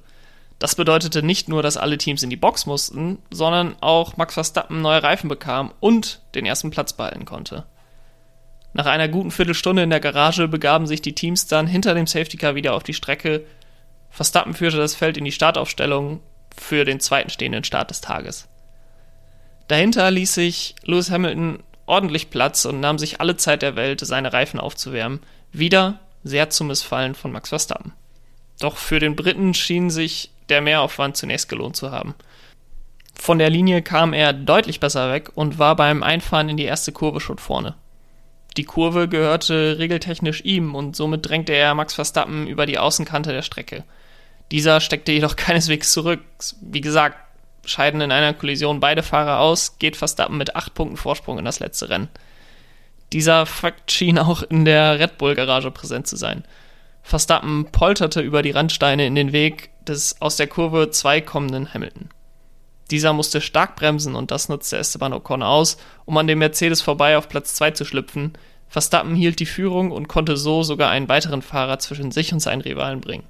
Das 0.57 0.75
bedeutete 0.75 1.21
nicht 1.21 1.49
nur, 1.49 1.61
dass 1.61 1.75
alle 1.75 1.97
Teams 1.97 2.23
in 2.23 2.29
die 2.29 2.37
Box 2.37 2.65
mussten, 2.65 3.17
sondern 3.29 3.75
auch 3.81 4.15
Max 4.15 4.35
Verstappen 4.35 4.81
neue 4.81 5.03
Reifen 5.03 5.27
bekam 5.27 5.73
und 5.81 6.21
den 6.33 6.45
ersten 6.45 6.71
Platz 6.71 6.93
behalten 6.93 7.25
konnte. 7.25 7.65
Nach 8.71 8.85
einer 8.85 9.09
guten 9.09 9.31
Viertelstunde 9.31 9.83
in 9.83 9.89
der 9.89 9.99
Garage 9.99 10.47
begaben 10.47 10.87
sich 10.87 11.01
die 11.01 11.13
Teams 11.13 11.47
dann 11.47 11.67
hinter 11.67 11.93
dem 11.93 12.07
Safety 12.07 12.37
Car 12.37 12.55
wieder 12.55 12.73
auf 12.73 12.83
die 12.83 12.93
Strecke. 12.93 13.43
Verstappen 14.09 14.53
führte 14.53 14.77
das 14.77 14.95
Feld 14.95 15.17
in 15.17 15.25
die 15.25 15.33
Startaufstellung 15.33 16.21
für 16.59 16.85
den 16.85 16.99
zweiten 16.99 17.29
stehenden 17.29 17.63
Start 17.63 17.89
des 17.89 18.01
Tages. 18.01 18.47
Dahinter 19.67 20.11
ließ 20.11 20.33
sich 20.33 20.75
Lewis 20.83 21.11
Hamilton 21.11 21.63
ordentlich 21.85 22.29
Platz 22.29 22.65
und 22.65 22.79
nahm 22.79 22.99
sich 22.99 23.21
alle 23.21 23.37
Zeit 23.37 23.61
der 23.61 23.75
Welt, 23.75 24.01
seine 24.01 24.33
Reifen 24.33 24.59
aufzuwärmen, 24.59 25.21
wieder 25.51 25.99
sehr 26.23 26.49
zum 26.49 26.67
Missfallen 26.67 27.15
von 27.15 27.31
Max 27.31 27.49
Verstappen. 27.49 27.93
Doch 28.59 28.77
für 28.77 28.99
den 28.99 29.15
Briten 29.15 29.53
schien 29.53 29.89
sich 29.89 30.31
der 30.49 30.61
Mehraufwand 30.61 31.17
zunächst 31.17 31.49
gelohnt 31.49 31.75
zu 31.75 31.91
haben. 31.91 32.15
Von 33.15 33.39
der 33.39 33.49
Linie 33.49 33.81
kam 33.81 34.13
er 34.13 34.33
deutlich 34.33 34.79
besser 34.79 35.11
weg 35.11 35.31
und 35.35 35.59
war 35.59 35.75
beim 35.75 36.03
Einfahren 36.03 36.49
in 36.49 36.57
die 36.57 36.65
erste 36.65 36.91
Kurve 36.91 37.19
schon 37.19 37.37
vorne. 37.39 37.75
Die 38.57 38.63
Kurve 38.63 39.07
gehörte 39.07 39.77
regeltechnisch 39.77 40.41
ihm 40.43 40.75
und 40.75 40.95
somit 40.95 41.27
drängte 41.27 41.53
er 41.53 41.75
Max 41.75 41.93
Verstappen 41.93 42.47
über 42.47 42.65
die 42.65 42.77
Außenkante 42.77 43.31
der 43.31 43.43
Strecke. 43.43 43.83
Dieser 44.51 44.79
steckte 44.79 45.11
jedoch 45.11 45.35
keineswegs 45.37 45.91
zurück. 45.91 46.21
Wie 46.61 46.81
gesagt, 46.81 47.17
scheiden 47.65 48.01
in 48.01 48.11
einer 48.11 48.33
Kollision 48.33 48.79
beide 48.79 49.03
Fahrer 49.03 49.39
aus, 49.39 49.77
geht 49.79 49.95
Verstappen 49.97 50.37
mit 50.37 50.55
acht 50.55 50.73
Punkten 50.73 50.97
Vorsprung 50.97 51.37
in 51.37 51.45
das 51.45 51.59
letzte 51.59 51.89
Rennen. 51.89 52.09
Dieser 53.13 53.45
Fakt 53.45 53.91
schien 53.91 54.19
auch 54.19 54.43
in 54.43 54.65
der 54.65 54.99
Red 54.99 55.17
Bull 55.17 55.35
Garage 55.35 55.71
präsent 55.71 56.07
zu 56.07 56.15
sein. 56.17 56.43
Verstappen 57.03 57.65
polterte 57.71 58.19
über 58.19 58.41
die 58.41 58.51
Randsteine 58.51 59.05
in 59.05 59.15
den 59.15 59.31
Weg 59.31 59.69
des 59.85 60.21
aus 60.21 60.35
der 60.35 60.47
Kurve 60.47 60.89
2 60.89 61.21
kommenden 61.21 61.73
Hamilton. 61.73 62.09
Dieser 62.91 63.13
musste 63.13 63.41
stark 63.41 63.75
bremsen 63.75 64.15
und 64.15 64.31
das 64.31 64.49
nutzte 64.49 64.77
Esteban 64.77 65.13
Ocon 65.13 65.43
aus, 65.43 65.77
um 66.05 66.17
an 66.17 66.27
dem 66.27 66.39
Mercedes 66.39 66.81
vorbei 66.81 67.17
auf 67.17 67.29
Platz 67.29 67.55
2 67.55 67.71
zu 67.71 67.85
schlüpfen. 67.85 68.33
Verstappen 68.67 69.15
hielt 69.15 69.39
die 69.39 69.45
Führung 69.45 69.91
und 69.91 70.07
konnte 70.07 70.35
so 70.35 70.63
sogar 70.63 70.89
einen 70.89 71.07
weiteren 71.07 71.41
Fahrer 71.41 71.79
zwischen 71.79 72.11
sich 72.11 72.33
und 72.33 72.41
seinen 72.41 72.61
Rivalen 72.61 73.01
bringen. 73.01 73.23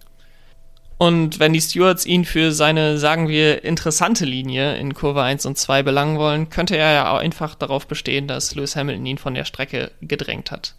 Und 0.98 1.40
wenn 1.40 1.54
die 1.54 1.62
Stewards 1.62 2.08
ihn 2.08 2.26
für 2.26 2.52
seine, 2.52 2.98
sagen 2.98 3.28
wir, 3.28 3.64
interessante 3.64 4.26
Linie 4.26 4.78
in 4.78 4.96
Kurve 4.96 5.22
1 5.22 5.46
und 5.46 5.58
2 5.58 5.84
belangen 5.84 6.18
wollen, 6.18 6.50
könnte 6.50 6.76
er 6.76 6.92
ja 6.92 7.14
auch 7.14 7.20
einfach 7.20 7.54
darauf 7.54 7.88
bestehen, 7.88 8.28
dass 8.28 8.56
Lewis 8.56 8.76
Hamilton 8.76 9.06
ihn 9.06 9.18
von 9.20 9.36
der 9.36 9.46
Strecke 9.46 9.92
gedrängt 10.02 10.50
hat. 10.50 10.74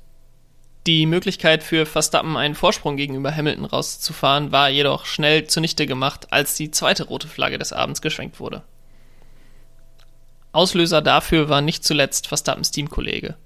Die 0.89 1.07
Möglichkeit 1.07 1.63
für 1.63 1.87
Verstappen 1.87 2.37
einen 2.37 2.55
Vorsprung 2.55 2.97
gegenüber 2.97 3.35
Hamilton 3.35 3.67
rauszufahren 3.67 4.53
war 4.53 4.71
jedoch 4.71 5.07
schnell 5.07 5.47
zunichte 5.47 5.87
gemacht, 5.87 6.29
als 6.31 6.55
die 6.55 6.71
zweite 6.71 7.05
rote 7.05 7.29
Flagge 7.29 7.59
des 7.59 7.73
Abends 7.73 8.01
geschwenkt 8.01 8.41
wurde. 8.41 8.63
Auslöser 10.51 11.03
dafür 11.03 11.49
war 11.49 11.61
nicht 11.61 11.85
zuletzt 11.85 12.27
Verstappens 12.27 12.71
Teamkollege. 12.71 13.37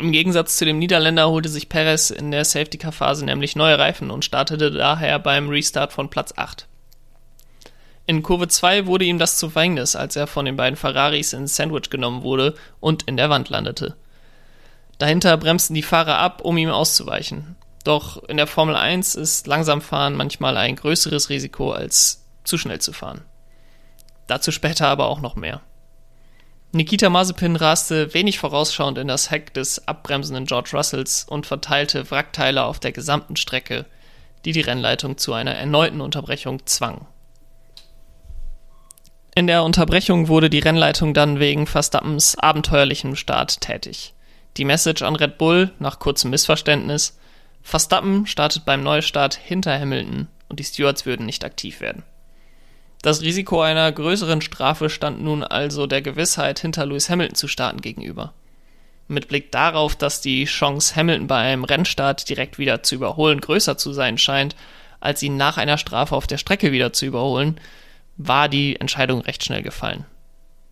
Im 0.00 0.12
Gegensatz 0.12 0.56
zu 0.56 0.64
dem 0.64 0.78
Niederländer 0.78 1.28
holte 1.28 1.50
sich 1.50 1.68
Perez 1.68 2.08
in 2.08 2.30
der 2.30 2.46
Safety-Car-Phase 2.46 3.22
nämlich 3.26 3.54
neue 3.54 3.78
Reifen 3.78 4.10
und 4.10 4.24
startete 4.24 4.70
daher 4.70 5.18
beim 5.18 5.50
Restart 5.50 5.92
von 5.92 6.08
Platz 6.08 6.32
8. 6.34 6.66
In 8.06 8.22
Kurve 8.22 8.48
2 8.48 8.86
wurde 8.86 9.04
ihm 9.04 9.18
das 9.18 9.36
zu 9.36 9.50
Verhängnis, 9.50 9.96
als 9.96 10.16
er 10.16 10.26
von 10.26 10.46
den 10.46 10.56
beiden 10.56 10.78
Ferraris 10.78 11.34
ins 11.34 11.54
Sandwich 11.54 11.90
genommen 11.90 12.22
wurde 12.22 12.54
und 12.80 13.02
in 13.08 13.18
der 13.18 13.28
Wand 13.28 13.50
landete. 13.50 13.94
Dahinter 14.96 15.36
bremsten 15.36 15.74
die 15.74 15.82
Fahrer 15.82 16.16
ab, 16.16 16.40
um 16.42 16.56
ihm 16.56 16.70
auszuweichen. 16.70 17.56
Doch 17.84 18.24
in 18.24 18.38
der 18.38 18.46
Formel 18.46 18.76
1 18.76 19.16
ist 19.16 19.46
Langsamfahren 19.46 20.16
manchmal 20.16 20.56
ein 20.56 20.76
größeres 20.76 21.28
Risiko 21.28 21.72
als 21.72 22.24
zu 22.44 22.56
schnell 22.56 22.80
zu 22.80 22.94
fahren. 22.94 23.20
Dazu 24.28 24.50
später 24.50 24.88
aber 24.88 25.08
auch 25.08 25.20
noch 25.20 25.36
mehr. 25.36 25.60
Nikita 26.72 27.10
Mazepin 27.10 27.56
raste 27.56 28.14
wenig 28.14 28.38
vorausschauend 28.38 28.96
in 28.96 29.08
das 29.08 29.32
Heck 29.32 29.52
des 29.54 29.88
abbremsenden 29.88 30.46
George 30.46 30.70
Russells 30.72 31.26
und 31.28 31.44
verteilte 31.44 32.08
Wrackteile 32.12 32.64
auf 32.64 32.78
der 32.78 32.92
gesamten 32.92 33.34
Strecke, 33.34 33.86
die 34.44 34.52
die 34.52 34.60
Rennleitung 34.60 35.18
zu 35.18 35.32
einer 35.32 35.54
erneuten 35.54 36.00
Unterbrechung 36.00 36.64
zwang. 36.66 37.08
In 39.34 39.48
der 39.48 39.64
Unterbrechung 39.64 40.28
wurde 40.28 40.48
die 40.48 40.60
Rennleitung 40.60 41.12
dann 41.12 41.40
wegen 41.40 41.66
Verstappens 41.66 42.38
abenteuerlichem 42.38 43.16
Start 43.16 43.60
tätig. 43.60 44.14
Die 44.56 44.64
Message 44.64 45.02
an 45.02 45.16
Red 45.16 45.38
Bull 45.38 45.72
nach 45.80 45.98
kurzem 45.98 46.30
Missverständnis: 46.30 47.18
Verstappen 47.62 48.26
startet 48.26 48.64
beim 48.64 48.84
Neustart 48.84 49.34
hinter 49.34 49.76
Hamilton 49.76 50.28
und 50.48 50.60
die 50.60 50.64
Stewards 50.64 51.04
würden 51.04 51.26
nicht 51.26 51.44
aktiv 51.44 51.80
werden. 51.80 52.04
Das 53.02 53.22
Risiko 53.22 53.62
einer 53.62 53.90
größeren 53.90 54.42
Strafe 54.42 54.90
stand 54.90 55.22
nun 55.22 55.42
also 55.42 55.86
der 55.86 56.02
Gewissheit, 56.02 56.60
hinter 56.60 56.84
Lewis 56.84 57.08
Hamilton 57.08 57.34
zu 57.34 57.48
starten 57.48 57.80
gegenüber. 57.80 58.34
Mit 59.08 59.26
Blick 59.28 59.50
darauf, 59.50 59.96
dass 59.96 60.20
die 60.20 60.44
Chance, 60.44 60.94
Hamilton 60.94 61.26
bei 61.26 61.38
einem 61.38 61.64
Rennstart 61.64 62.28
direkt 62.28 62.58
wieder 62.58 62.82
zu 62.82 62.94
überholen, 62.94 63.40
größer 63.40 63.78
zu 63.78 63.92
sein 63.92 64.18
scheint, 64.18 64.54
als 65.00 65.22
ihn 65.22 65.38
nach 65.38 65.56
einer 65.56 65.78
Strafe 65.78 66.14
auf 66.14 66.26
der 66.26 66.36
Strecke 66.36 66.72
wieder 66.72 66.92
zu 66.92 67.06
überholen, 67.06 67.58
war 68.18 68.50
die 68.50 68.78
Entscheidung 68.78 69.22
recht 69.22 69.42
schnell 69.42 69.62
gefallen. 69.62 70.04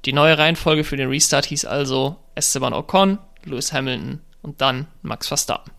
Die 0.05 0.13
neue 0.13 0.37
Reihenfolge 0.37 0.85
für 0.85 0.99
den 0.99 1.09
Restart 1.09 1.47
hieß 1.47 1.65
also 1.65 2.17
Esteban 2.35 2.75
Ocon, 2.75 3.19
Lewis 3.45 3.73
Hamilton 3.73 4.21
und 4.43 4.61
dann 4.61 4.87
Max 5.03 5.29
Verstappen. 5.29 5.73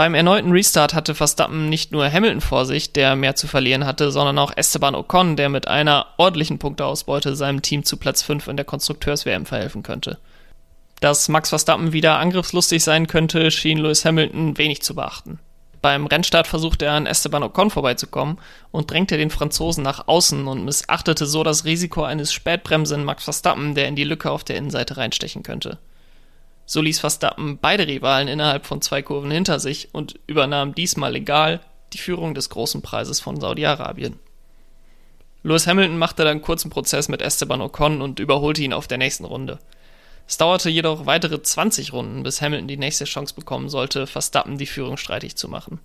Beim 0.00 0.14
erneuten 0.14 0.50
Restart 0.50 0.94
hatte 0.94 1.14
Verstappen 1.14 1.68
nicht 1.68 1.92
nur 1.92 2.10
Hamilton 2.10 2.40
vor 2.40 2.64
sich, 2.64 2.94
der 2.94 3.16
mehr 3.16 3.36
zu 3.36 3.46
verlieren 3.46 3.84
hatte, 3.84 4.10
sondern 4.10 4.38
auch 4.38 4.50
Esteban 4.56 4.94
Ocon, 4.94 5.36
der 5.36 5.50
mit 5.50 5.68
einer 5.68 6.06
ordentlichen 6.16 6.58
Punkteausbeute 6.58 7.36
seinem 7.36 7.60
Team 7.60 7.84
zu 7.84 7.98
Platz 7.98 8.22
5 8.22 8.48
in 8.48 8.56
der 8.56 8.64
Konstrukteurs-WM 8.64 9.44
verhelfen 9.44 9.82
könnte. 9.82 10.16
Dass 11.00 11.28
Max 11.28 11.50
Verstappen 11.50 11.92
wieder 11.92 12.18
angriffslustig 12.18 12.82
sein 12.82 13.08
könnte, 13.08 13.50
schien 13.50 13.76
Lewis 13.76 14.06
Hamilton 14.06 14.56
wenig 14.56 14.80
zu 14.80 14.94
beachten. 14.94 15.38
Beim 15.82 16.06
Rennstart 16.06 16.46
versuchte 16.46 16.86
er 16.86 16.92
an 16.92 17.04
Esteban 17.04 17.42
Ocon 17.42 17.68
vorbeizukommen 17.68 18.38
und 18.70 18.90
drängte 18.90 19.18
den 19.18 19.28
Franzosen 19.28 19.84
nach 19.84 20.08
außen 20.08 20.46
und 20.46 20.64
missachtete 20.64 21.26
so 21.26 21.44
das 21.44 21.66
Risiko 21.66 22.04
eines 22.04 22.32
Spätbremsen 22.32 23.04
Max 23.04 23.24
Verstappen, 23.24 23.74
der 23.74 23.86
in 23.86 23.96
die 23.96 24.04
Lücke 24.04 24.30
auf 24.30 24.44
der 24.44 24.56
Innenseite 24.56 24.96
reinstechen 24.96 25.42
könnte. 25.42 25.76
So 26.70 26.80
ließ 26.80 27.00
Verstappen 27.00 27.58
beide 27.58 27.88
Rivalen 27.88 28.28
innerhalb 28.28 28.64
von 28.64 28.80
zwei 28.80 29.02
Kurven 29.02 29.32
hinter 29.32 29.58
sich 29.58 29.88
und 29.90 30.20
übernahm 30.28 30.72
diesmal 30.72 31.10
legal 31.10 31.58
die 31.92 31.98
Führung 31.98 32.32
des 32.32 32.48
großen 32.48 32.80
Preises 32.80 33.18
von 33.18 33.40
Saudi-Arabien. 33.40 34.20
Lewis 35.42 35.66
Hamilton 35.66 35.98
machte 35.98 36.22
dann 36.22 36.42
kurzen 36.42 36.70
Prozess 36.70 37.08
mit 37.08 37.22
Esteban 37.22 37.60
Ocon 37.60 38.00
und 38.00 38.20
überholte 38.20 38.62
ihn 38.62 38.72
auf 38.72 38.86
der 38.86 38.98
nächsten 38.98 39.24
Runde. 39.24 39.58
Es 40.28 40.36
dauerte 40.36 40.70
jedoch 40.70 41.06
weitere 41.06 41.42
20 41.42 41.92
Runden, 41.92 42.22
bis 42.22 42.40
Hamilton 42.40 42.68
die 42.68 42.76
nächste 42.76 43.04
Chance 43.04 43.34
bekommen 43.34 43.68
sollte, 43.68 44.06
Verstappen 44.06 44.56
die 44.56 44.66
Führung 44.66 44.96
streitig 44.96 45.34
zu 45.34 45.48
machen. 45.48 45.80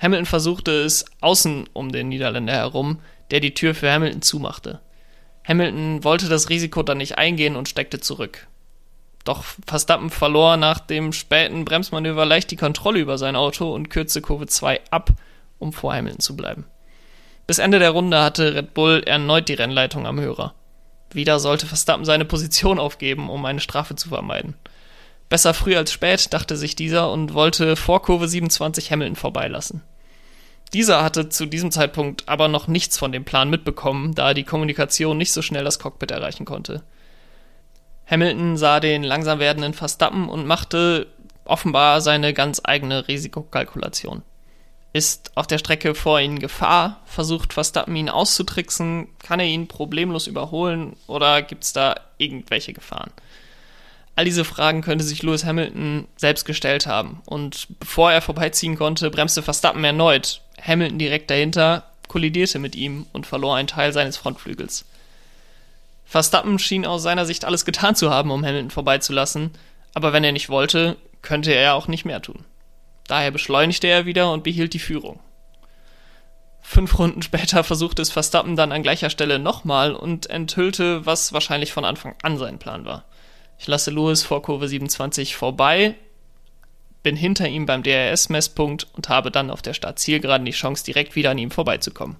Hamilton 0.00 0.26
versuchte 0.26 0.72
es 0.72 1.04
außen 1.20 1.70
um 1.72 1.92
den 1.92 2.08
Niederländer 2.08 2.54
herum, 2.54 2.98
der 3.30 3.38
die 3.38 3.54
Tür 3.54 3.76
für 3.76 3.92
Hamilton 3.92 4.22
zumachte. 4.22 4.80
Hamilton 5.46 6.02
wollte 6.02 6.28
das 6.28 6.48
Risiko 6.48 6.82
dann 6.82 6.98
nicht 6.98 7.16
eingehen 7.16 7.54
und 7.54 7.68
steckte 7.68 8.00
zurück. 8.00 8.47
Doch 9.28 9.44
Verstappen 9.66 10.08
verlor 10.08 10.56
nach 10.56 10.80
dem 10.80 11.12
späten 11.12 11.66
Bremsmanöver 11.66 12.24
leicht 12.24 12.50
die 12.50 12.56
Kontrolle 12.56 12.98
über 12.98 13.18
sein 13.18 13.36
Auto 13.36 13.74
und 13.74 13.90
kürzte 13.90 14.22
Kurve 14.22 14.46
2 14.46 14.80
ab, 14.90 15.10
um 15.58 15.74
vor 15.74 15.92
Hamilton 15.92 16.20
zu 16.20 16.34
bleiben. 16.34 16.64
Bis 17.46 17.58
Ende 17.58 17.78
der 17.78 17.90
Runde 17.90 18.22
hatte 18.22 18.54
Red 18.54 18.72
Bull 18.72 19.02
erneut 19.04 19.50
die 19.50 19.52
Rennleitung 19.52 20.06
am 20.06 20.18
Hörer. 20.18 20.54
Wieder 21.12 21.40
sollte 21.40 21.66
Verstappen 21.66 22.06
seine 22.06 22.24
Position 22.24 22.78
aufgeben, 22.78 23.28
um 23.28 23.44
eine 23.44 23.60
Strafe 23.60 23.96
zu 23.96 24.08
vermeiden. 24.08 24.54
Besser 25.28 25.52
früh 25.52 25.76
als 25.76 25.92
spät, 25.92 26.32
dachte 26.32 26.56
sich 26.56 26.74
dieser 26.74 27.12
und 27.12 27.34
wollte 27.34 27.76
vor 27.76 28.00
Kurve 28.00 28.28
27 28.28 28.90
Hamilton 28.90 29.16
vorbeilassen. 29.16 29.82
Dieser 30.72 31.04
hatte 31.04 31.28
zu 31.28 31.44
diesem 31.44 31.70
Zeitpunkt 31.70 32.26
aber 32.30 32.48
noch 32.48 32.66
nichts 32.66 32.96
von 32.96 33.12
dem 33.12 33.26
Plan 33.26 33.50
mitbekommen, 33.50 34.14
da 34.14 34.32
die 34.32 34.44
Kommunikation 34.44 35.18
nicht 35.18 35.32
so 35.32 35.42
schnell 35.42 35.64
das 35.64 35.78
Cockpit 35.78 36.12
erreichen 36.12 36.46
konnte. 36.46 36.82
Hamilton 38.10 38.56
sah 38.56 38.80
den 38.80 39.02
langsam 39.02 39.38
werdenden 39.38 39.74
Verstappen 39.74 40.28
und 40.28 40.46
machte 40.46 41.06
offenbar 41.44 42.00
seine 42.00 42.32
ganz 42.32 42.60
eigene 42.64 43.08
Risikokalkulation. 43.08 44.22
Ist 44.92 45.32
auf 45.36 45.46
der 45.46 45.58
Strecke 45.58 45.94
vor 45.94 46.18
ihnen 46.18 46.38
Gefahr? 46.38 47.00
Versucht 47.04 47.52
Verstappen 47.52 47.94
ihn 47.94 48.08
auszutricksen? 48.08 49.08
Kann 49.22 49.40
er 49.40 49.46
ihn 49.46 49.68
problemlos 49.68 50.26
überholen? 50.26 50.96
Oder 51.06 51.42
gibt 51.42 51.64
es 51.64 51.72
da 51.72 51.94
irgendwelche 52.16 52.72
Gefahren? 52.72 53.10
All 54.16 54.24
diese 54.24 54.44
Fragen 54.44 54.80
könnte 54.80 55.04
sich 55.04 55.22
Lewis 55.22 55.44
Hamilton 55.44 56.08
selbst 56.16 56.44
gestellt 56.44 56.86
haben. 56.86 57.20
Und 57.26 57.68
bevor 57.78 58.10
er 58.10 58.22
vorbeiziehen 58.22 58.76
konnte, 58.76 59.10
bremste 59.10 59.42
Verstappen 59.42 59.84
erneut. 59.84 60.40
Hamilton 60.60 60.98
direkt 60.98 61.30
dahinter 61.30 61.84
kollidierte 62.08 62.58
mit 62.58 62.74
ihm 62.74 63.06
und 63.12 63.26
verlor 63.26 63.56
einen 63.56 63.68
Teil 63.68 63.92
seines 63.92 64.16
Frontflügels. 64.16 64.86
Verstappen 66.08 66.58
schien 66.58 66.86
aus 66.86 67.02
seiner 67.02 67.26
Sicht 67.26 67.44
alles 67.44 67.66
getan 67.66 67.94
zu 67.94 68.08
haben, 68.08 68.30
um 68.30 68.42
Hamilton 68.42 68.70
vorbeizulassen, 68.70 69.50
aber 69.92 70.14
wenn 70.14 70.24
er 70.24 70.32
nicht 70.32 70.48
wollte, 70.48 70.96
könnte 71.20 71.52
er 71.52 71.74
auch 71.74 71.86
nicht 71.86 72.06
mehr 72.06 72.22
tun. 72.22 72.46
Daher 73.06 73.30
beschleunigte 73.30 73.88
er 73.88 74.06
wieder 74.06 74.32
und 74.32 74.42
behielt 74.42 74.72
die 74.72 74.78
Führung. 74.78 75.20
Fünf 76.62 76.98
Runden 76.98 77.20
später 77.20 77.62
versuchte 77.62 78.00
es 78.00 78.10
Verstappen 78.10 78.56
dann 78.56 78.72
an 78.72 78.82
gleicher 78.82 79.10
Stelle 79.10 79.38
nochmal 79.38 79.94
und 79.94 80.30
enthüllte, 80.30 81.04
was 81.04 81.34
wahrscheinlich 81.34 81.74
von 81.74 81.84
Anfang 81.84 82.14
an 82.22 82.38
sein 82.38 82.58
Plan 82.58 82.86
war. 82.86 83.04
Ich 83.58 83.66
lasse 83.66 83.90
Lewis 83.90 84.22
vor 84.22 84.40
Kurve 84.40 84.66
27 84.66 85.36
vorbei, 85.36 85.94
bin 87.02 87.16
hinter 87.16 87.48
ihm 87.48 87.66
beim 87.66 87.82
DRS-Messpunkt 87.82 88.86
und 88.94 89.10
habe 89.10 89.30
dann 89.30 89.50
auf 89.50 89.60
der 89.60 89.74
Startzielgeraden 89.74 90.46
die 90.46 90.52
Chance, 90.52 90.86
direkt 90.86 91.16
wieder 91.16 91.32
an 91.32 91.38
ihm 91.38 91.50
vorbeizukommen 91.50 92.16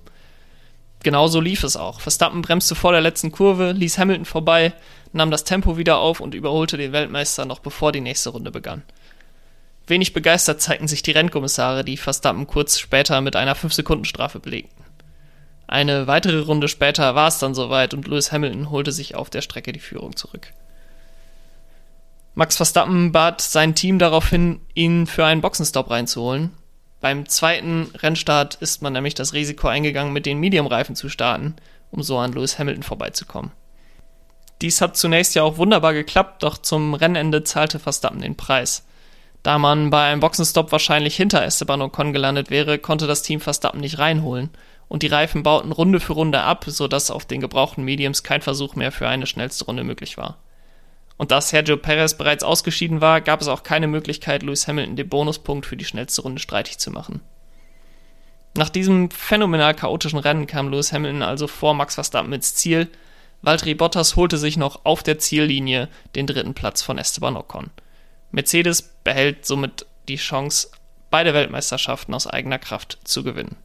genauso 1.02 1.40
lief 1.40 1.62
es 1.64 1.76
auch. 1.76 2.00
Verstappen 2.00 2.42
bremste 2.42 2.74
vor 2.74 2.92
der 2.92 3.00
letzten 3.00 3.32
Kurve, 3.32 3.72
ließ 3.72 3.98
Hamilton 3.98 4.24
vorbei, 4.24 4.72
nahm 5.12 5.30
das 5.30 5.44
Tempo 5.44 5.76
wieder 5.76 5.98
auf 5.98 6.20
und 6.20 6.34
überholte 6.34 6.76
den 6.76 6.92
Weltmeister 6.92 7.44
noch 7.44 7.60
bevor 7.60 7.92
die 7.92 8.00
nächste 8.00 8.30
Runde 8.30 8.50
begann. 8.50 8.82
Wenig 9.86 10.12
begeistert 10.12 10.60
zeigten 10.60 10.86
sich 10.86 11.02
die 11.02 11.12
Rennkommissare, 11.12 11.84
die 11.84 11.96
Verstappen 11.96 12.46
kurz 12.46 12.78
später 12.78 13.20
mit 13.20 13.36
einer 13.36 13.56
5-Sekunden-Strafe 13.56 14.38
belegten. 14.38 14.84
Eine 15.66 16.06
weitere 16.06 16.40
Runde 16.40 16.68
später 16.68 17.14
war 17.14 17.28
es 17.28 17.38
dann 17.38 17.54
soweit 17.54 17.94
und 17.94 18.06
Lewis 18.06 18.32
Hamilton 18.32 18.70
holte 18.70 18.92
sich 18.92 19.14
auf 19.14 19.30
der 19.30 19.42
Strecke 19.42 19.72
die 19.72 19.80
Führung 19.80 20.16
zurück. 20.16 20.52
Max 22.34 22.56
Verstappen 22.56 23.12
bat 23.12 23.40
sein 23.40 23.74
Team 23.74 23.98
daraufhin, 23.98 24.60
ihn 24.74 25.06
für 25.06 25.24
einen 25.26 25.40
Boxenstopp 25.40 25.90
reinzuholen, 25.90 26.52
beim 27.00 27.28
zweiten 27.28 27.90
Rennstart 27.94 28.56
ist 28.56 28.82
man 28.82 28.92
nämlich 28.92 29.14
das 29.14 29.32
Risiko 29.32 29.68
eingegangen, 29.68 30.12
mit 30.12 30.26
den 30.26 30.38
Medium-Reifen 30.38 30.96
zu 30.96 31.08
starten, 31.08 31.54
um 31.90 32.02
so 32.02 32.18
an 32.18 32.32
Lewis 32.32 32.58
Hamilton 32.58 32.82
vorbeizukommen. 32.82 33.52
Dies 34.60 34.80
hat 34.80 34.96
zunächst 34.96 35.36
ja 35.36 35.44
auch 35.44 35.56
wunderbar 35.56 35.94
geklappt, 35.94 36.42
doch 36.42 36.58
zum 36.58 36.94
Rennende 36.94 37.44
zahlte 37.44 37.78
Verstappen 37.78 38.20
den 38.20 38.36
Preis. 38.36 38.84
Da 39.44 39.58
man 39.58 39.90
bei 39.90 40.10
einem 40.10 40.20
Boxenstopp 40.20 40.72
wahrscheinlich 40.72 41.14
hinter 41.14 41.44
Esteban 41.44 41.80
Ocon 41.80 42.12
gelandet 42.12 42.50
wäre, 42.50 42.78
konnte 42.78 43.06
das 43.06 43.22
Team 43.22 43.40
Verstappen 43.40 43.80
nicht 43.80 44.00
reinholen 44.00 44.50
und 44.88 45.04
die 45.04 45.06
Reifen 45.06 45.44
bauten 45.44 45.70
Runde 45.70 46.00
für 46.00 46.14
Runde 46.14 46.42
ab, 46.42 46.64
sodass 46.66 47.12
auf 47.12 47.24
den 47.24 47.40
gebrauchten 47.40 47.84
Mediums 47.84 48.24
kein 48.24 48.42
Versuch 48.42 48.74
mehr 48.74 48.90
für 48.90 49.06
eine 49.06 49.26
schnellste 49.26 49.66
Runde 49.66 49.84
möglich 49.84 50.16
war. 50.16 50.38
Und 51.18 51.32
da 51.32 51.40
Sergio 51.40 51.76
Perez 51.76 52.14
bereits 52.14 52.44
ausgeschieden 52.44 53.00
war, 53.00 53.20
gab 53.20 53.40
es 53.40 53.48
auch 53.48 53.64
keine 53.64 53.88
Möglichkeit, 53.88 54.42
Lewis 54.42 54.66
Hamilton 54.68 54.96
den 54.96 55.08
Bonuspunkt 55.08 55.66
für 55.66 55.76
die 55.76 55.84
schnellste 55.84 56.22
Runde 56.22 56.40
streitig 56.40 56.78
zu 56.78 56.90
machen. 56.90 57.20
Nach 58.56 58.68
diesem 58.68 59.10
phänomenal 59.10 59.74
chaotischen 59.74 60.18
Rennen 60.18 60.46
kam 60.46 60.70
Lewis 60.70 60.92
Hamilton 60.92 61.22
also 61.22 61.46
vor 61.46 61.74
Max 61.74 61.96
Verstappen 61.96 62.32
ins 62.32 62.54
Ziel. 62.54 62.88
Valtteri 63.42 63.74
Bottas 63.74 64.16
holte 64.16 64.38
sich 64.38 64.56
noch 64.56 64.84
auf 64.84 65.02
der 65.02 65.18
Ziellinie 65.18 65.88
den 66.14 66.26
dritten 66.26 66.54
Platz 66.54 66.82
von 66.82 66.98
Esteban 66.98 67.36
Ocon. 67.36 67.70
Mercedes 68.30 68.82
behält 69.04 69.44
somit 69.44 69.86
die 70.08 70.16
Chance, 70.16 70.68
beide 71.10 71.34
Weltmeisterschaften 71.34 72.14
aus 72.14 72.26
eigener 72.26 72.58
Kraft 72.58 72.98
zu 73.04 73.22
gewinnen. 73.22 73.56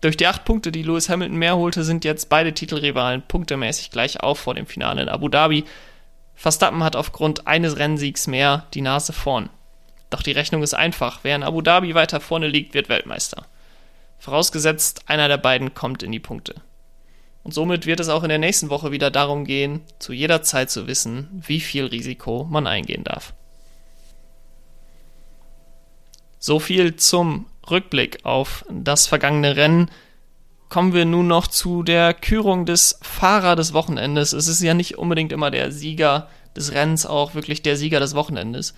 Durch 0.00 0.16
die 0.16 0.26
acht 0.26 0.44
Punkte, 0.44 0.72
die 0.72 0.82
Lewis 0.82 1.08
Hamilton 1.08 1.38
mehr 1.38 1.56
holte, 1.56 1.82
sind 1.82 2.04
jetzt 2.04 2.28
beide 2.28 2.52
Titelrivalen 2.52 3.22
punktemäßig 3.26 3.90
gleich 3.90 4.20
auf 4.20 4.38
vor 4.38 4.54
dem 4.54 4.66
Finale 4.66 5.02
in 5.02 5.08
Abu 5.08 5.28
Dhabi. 5.28 5.64
Verstappen 6.36 6.84
hat 6.84 6.94
aufgrund 6.94 7.46
eines 7.46 7.78
Rennsiegs 7.78 8.26
mehr 8.26 8.66
die 8.74 8.82
Nase 8.82 9.12
vorn. 9.12 9.48
Doch 10.10 10.22
die 10.22 10.32
Rechnung 10.32 10.62
ist 10.62 10.74
einfach. 10.74 11.20
Wer 11.22 11.34
in 11.34 11.42
Abu 11.42 11.62
Dhabi 11.62 11.94
weiter 11.94 12.20
vorne 12.20 12.46
liegt, 12.46 12.74
wird 12.74 12.88
Weltmeister. 12.88 13.46
Vorausgesetzt, 14.18 15.08
einer 15.08 15.28
der 15.28 15.38
beiden 15.38 15.74
kommt 15.74 16.02
in 16.02 16.12
die 16.12 16.20
Punkte. 16.20 16.54
Und 17.42 17.52
somit 17.52 17.86
wird 17.86 18.00
es 18.00 18.08
auch 18.08 18.22
in 18.22 18.28
der 18.28 18.38
nächsten 18.38 18.70
Woche 18.70 18.92
wieder 18.92 19.10
darum 19.10 19.44
gehen, 19.44 19.80
zu 19.98 20.12
jeder 20.12 20.42
Zeit 20.42 20.70
zu 20.70 20.86
wissen, 20.86 21.28
wie 21.32 21.60
viel 21.60 21.86
Risiko 21.86 22.44
man 22.44 22.66
eingehen 22.66 23.04
darf. 23.04 23.34
So 26.38 26.60
viel 26.60 26.96
zum 26.96 27.46
Rückblick 27.68 28.24
auf 28.24 28.64
das 28.70 29.06
vergangene 29.06 29.56
Rennen 29.56 29.90
kommen 30.68 30.92
wir 30.92 31.04
nun 31.04 31.26
noch 31.26 31.46
zu 31.46 31.82
der 31.82 32.14
Kürung 32.14 32.66
des 32.66 32.98
Fahrer 33.02 33.56
des 33.56 33.72
Wochenendes. 33.72 34.32
Es 34.32 34.48
ist 34.48 34.60
ja 34.60 34.74
nicht 34.74 34.98
unbedingt 34.98 35.32
immer 35.32 35.50
der 35.50 35.70
Sieger 35.72 36.28
des 36.56 36.72
Rennens, 36.72 37.06
auch 37.06 37.34
wirklich 37.34 37.62
der 37.62 37.76
Sieger 37.76 38.00
des 38.00 38.14
Wochenendes. 38.14 38.74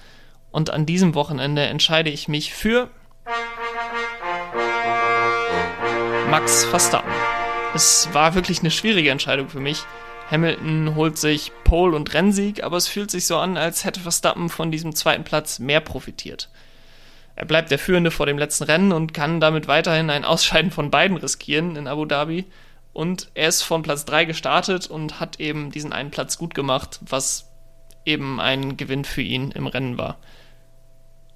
Und 0.51 0.71
an 0.71 0.87
diesem 0.87 1.15
Wochenende 1.15 1.63
entscheide 1.63 2.11
ich 2.11 2.29
mich 2.29 2.53
für 2.53 2.89
Max 6.31 6.65
Verstappen. 6.65 7.11
Es 7.75 8.09
war 8.13 8.35
wirklich 8.35 8.61
eine 8.61 8.71
schwierige 8.71 9.11
Entscheidung 9.11 9.49
für 9.49 9.61
mich. 9.61 9.83
Hamilton 10.31 10.95
holt 10.95 11.17
sich 11.17 11.53
Pole 11.65 11.97
und 11.97 12.13
Rennsieg, 12.13 12.63
aber 12.63 12.77
es 12.77 12.89
fühlt 12.89 13.11
sich 13.11 13.27
so 13.27 13.39
an, 13.39 13.57
als 13.57 13.85
hätte 13.85 14.01
Verstappen 14.01 14.51
von 14.51 14.71
diesem 14.71 14.95
zweiten 14.95 15.25
Platz 15.25 15.59
mehr 15.59 15.81
profitiert. 15.81 16.51
Er 17.39 17.47
bleibt 17.47 17.71
der 17.71 17.79
Führende 17.79 18.11
vor 18.11 18.27
dem 18.27 18.37
letzten 18.37 18.65
Rennen 18.65 18.91
und 18.91 19.15
kann 19.15 19.39
damit 19.39 19.69
weiterhin 19.69 20.11
ein 20.11 20.25
Ausscheiden 20.25 20.73
von 20.73 20.91
beiden 20.91 21.17
riskieren 21.17 21.77
in 21.77 21.87
Abu 21.87 22.05
Dhabi. 22.05 22.47
Und 22.93 23.31
er 23.35 23.47
ist 23.47 23.63
von 23.63 23.83
Platz 23.83 24.05
3 24.07 24.25
gestartet 24.25 24.89
und 24.89 25.21
hat 25.21 25.39
eben 25.39 25.71
diesen 25.71 25.93
einen 25.93 26.11
Platz 26.11 26.37
gut 26.37 26.53
gemacht, 26.53 26.99
was 27.01 27.49
eben 28.05 28.41
ein 28.41 28.77
Gewinn 28.77 29.05
für 29.05 29.23
ihn 29.23 29.53
im 29.53 29.69
Rennen 29.69 29.99
war. 29.99 30.19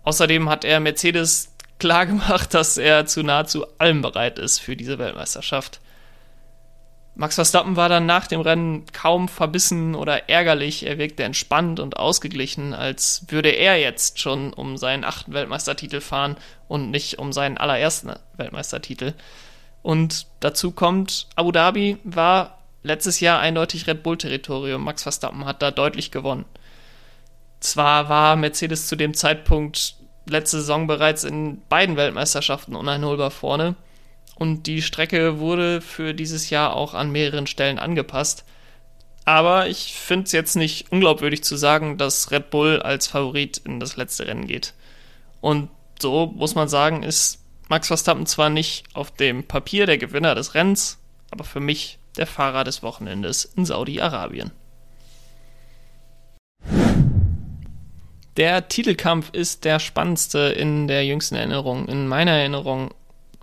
Außerdem 0.03 0.49
hat 0.49 0.65
er 0.65 0.81
Mercedes 0.81 1.55
klar 1.79 2.07
gemacht, 2.07 2.53
dass 2.55 2.79
er 2.79 3.07
zu 3.07 3.23
nahezu 3.23 3.65
allem 3.79 4.03
bereit 4.03 4.41
ist 4.41 4.59
für 4.59 4.75
diese 4.75 4.99
Weltmeisterschaft. 4.99 5.81
Max 7.15 7.35
Verstappen 7.35 7.77
war 7.77 7.91
dann 7.91 8.07
nach 8.07 8.27
dem 8.27 8.41
Rennen 8.41 8.87
kaum 8.93 9.29
verbissen 9.29 9.95
oder 9.95 10.31
ärgerlich. 10.31 10.87
Er 10.87 10.97
wirkte 10.97 11.25
entspannt 11.25 11.79
und 11.79 11.99
ausgeglichen, 11.99 12.73
als 12.73 13.27
würde 13.29 13.51
er 13.51 13.79
jetzt 13.79 14.19
schon 14.19 14.53
um 14.55 14.79
seinen 14.79 15.05
achten 15.05 15.35
Weltmeistertitel 15.35 16.01
fahren 16.01 16.37
und 16.69 16.91
nicht 16.91 17.19
um 17.19 17.33
seinen 17.33 17.59
allerersten 17.59 18.15
Weltmeistertitel. 18.37 19.13
Und 19.83 20.27
dazu 20.41 20.71
kommt, 20.71 21.27
Abu 21.37 21.53
Dhabi 21.53 21.99
war 22.03 22.59
letztes 22.83 23.21
Jahr 23.21 23.41
eindeutig 23.41 23.87
Red 23.87 24.03
Bull-Territorium. 24.03 24.83
Max 24.83 25.03
Verstappen 25.03 25.45
hat 25.45 25.61
da 25.61 25.71
deutlich 25.71 26.13
gewonnen. 26.13 26.47
Zwar 27.61 28.09
war 28.09 28.37
Mercedes 28.37 28.89
zu 28.89 28.97
dem 28.97 29.13
Zeitpunkt 29.13 29.97
letzte 30.27 30.59
Saison 30.59 30.87
bereits 30.87 31.25
in 31.25 31.61
beiden 31.69 31.97
Weltmeisterschaften 31.97 32.75
uneinholbar 32.75 33.31
vorne 33.31 33.77
und 34.43 34.67
die 34.67 34.83
Strecke 34.83 35.39
wurde 35.39 35.81
für 35.81 36.15
dieses 36.15 36.51
Jahr 36.51 36.75
auch 36.75 36.95
an 36.95 37.13
mehreren 37.13 37.47
Stellen 37.47 37.79
angepasst. 37.79 38.45
Aber 39.25 39.69
ich 39.69 39.95
finde 39.95 40.25
es 40.25 40.33
jetzt 40.33 40.57
nicht 40.57 40.91
unglaubwürdig 40.91 41.45
zu 41.45 41.55
sagen, 41.55 41.97
dass 41.97 42.33
Red 42.33 42.51
Bull 42.51 42.83
als 42.83 43.07
Favorit 43.07 43.59
in 43.59 43.79
das 43.79 43.97
letzte 43.97 44.27
Rennen 44.27 44.49
geht. 44.49 44.75
Und 45.41 45.69
so 46.01 46.27
muss 46.27 46.57
man 46.57 46.67
sagen, 46.67 47.05
ist 47.05 47.39
Max 47.69 47.87
Verstappen 47.87 48.27
zwar 48.27 48.51
nicht 48.51 48.83
auf 48.95 49.13
dem 49.13 49.45
Papier 49.45 49.87
der 49.87 49.97
Gewinner 49.97 50.35
des 50.35 50.55
Rennens, 50.57 50.99
aber 51.31 51.45
für 51.45 51.61
mich 51.61 52.01
der 52.17 52.27
Fahrer 52.27 52.65
des 52.65 52.83
Wochenendes 52.83 53.45
in 53.45 53.65
Saudi-Arabien. 53.65 54.51
Der 58.37 58.67
Titelkampf 58.69 59.31
ist 59.33 59.65
der 59.65 59.79
spannendste 59.79 60.39
in 60.39 60.89
der 60.89 61.07
jüngsten 61.07 61.37
Erinnerung, 61.37 61.87
in 61.87 62.09
meiner 62.09 62.33
Erinnerung 62.33 62.93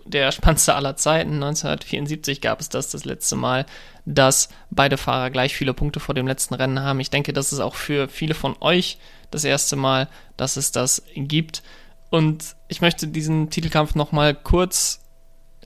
der 0.09 0.31
spannendste 0.31 0.75
aller 0.75 0.95
Zeiten. 0.95 1.33
1974 1.33 2.41
gab 2.41 2.59
es 2.59 2.69
das 2.69 2.89
das 2.89 3.05
letzte 3.05 3.35
Mal, 3.35 3.65
dass 4.05 4.49
beide 4.69 4.97
Fahrer 4.97 5.29
gleich 5.29 5.55
viele 5.55 5.73
Punkte 5.73 5.99
vor 5.99 6.15
dem 6.15 6.27
letzten 6.27 6.55
Rennen 6.55 6.81
haben. 6.81 6.99
Ich 6.99 7.09
denke, 7.09 7.33
das 7.33 7.53
ist 7.53 7.59
auch 7.59 7.75
für 7.75 8.07
viele 8.09 8.33
von 8.33 8.55
euch 8.59 8.97
das 9.31 9.43
erste 9.43 9.75
Mal, 9.75 10.07
dass 10.37 10.57
es 10.57 10.71
das 10.71 11.03
gibt. 11.15 11.61
Und 12.09 12.55
ich 12.67 12.81
möchte 12.81 13.07
diesen 13.07 13.49
Titelkampf 13.49 13.95
nochmal 13.95 14.33
kurz 14.33 15.01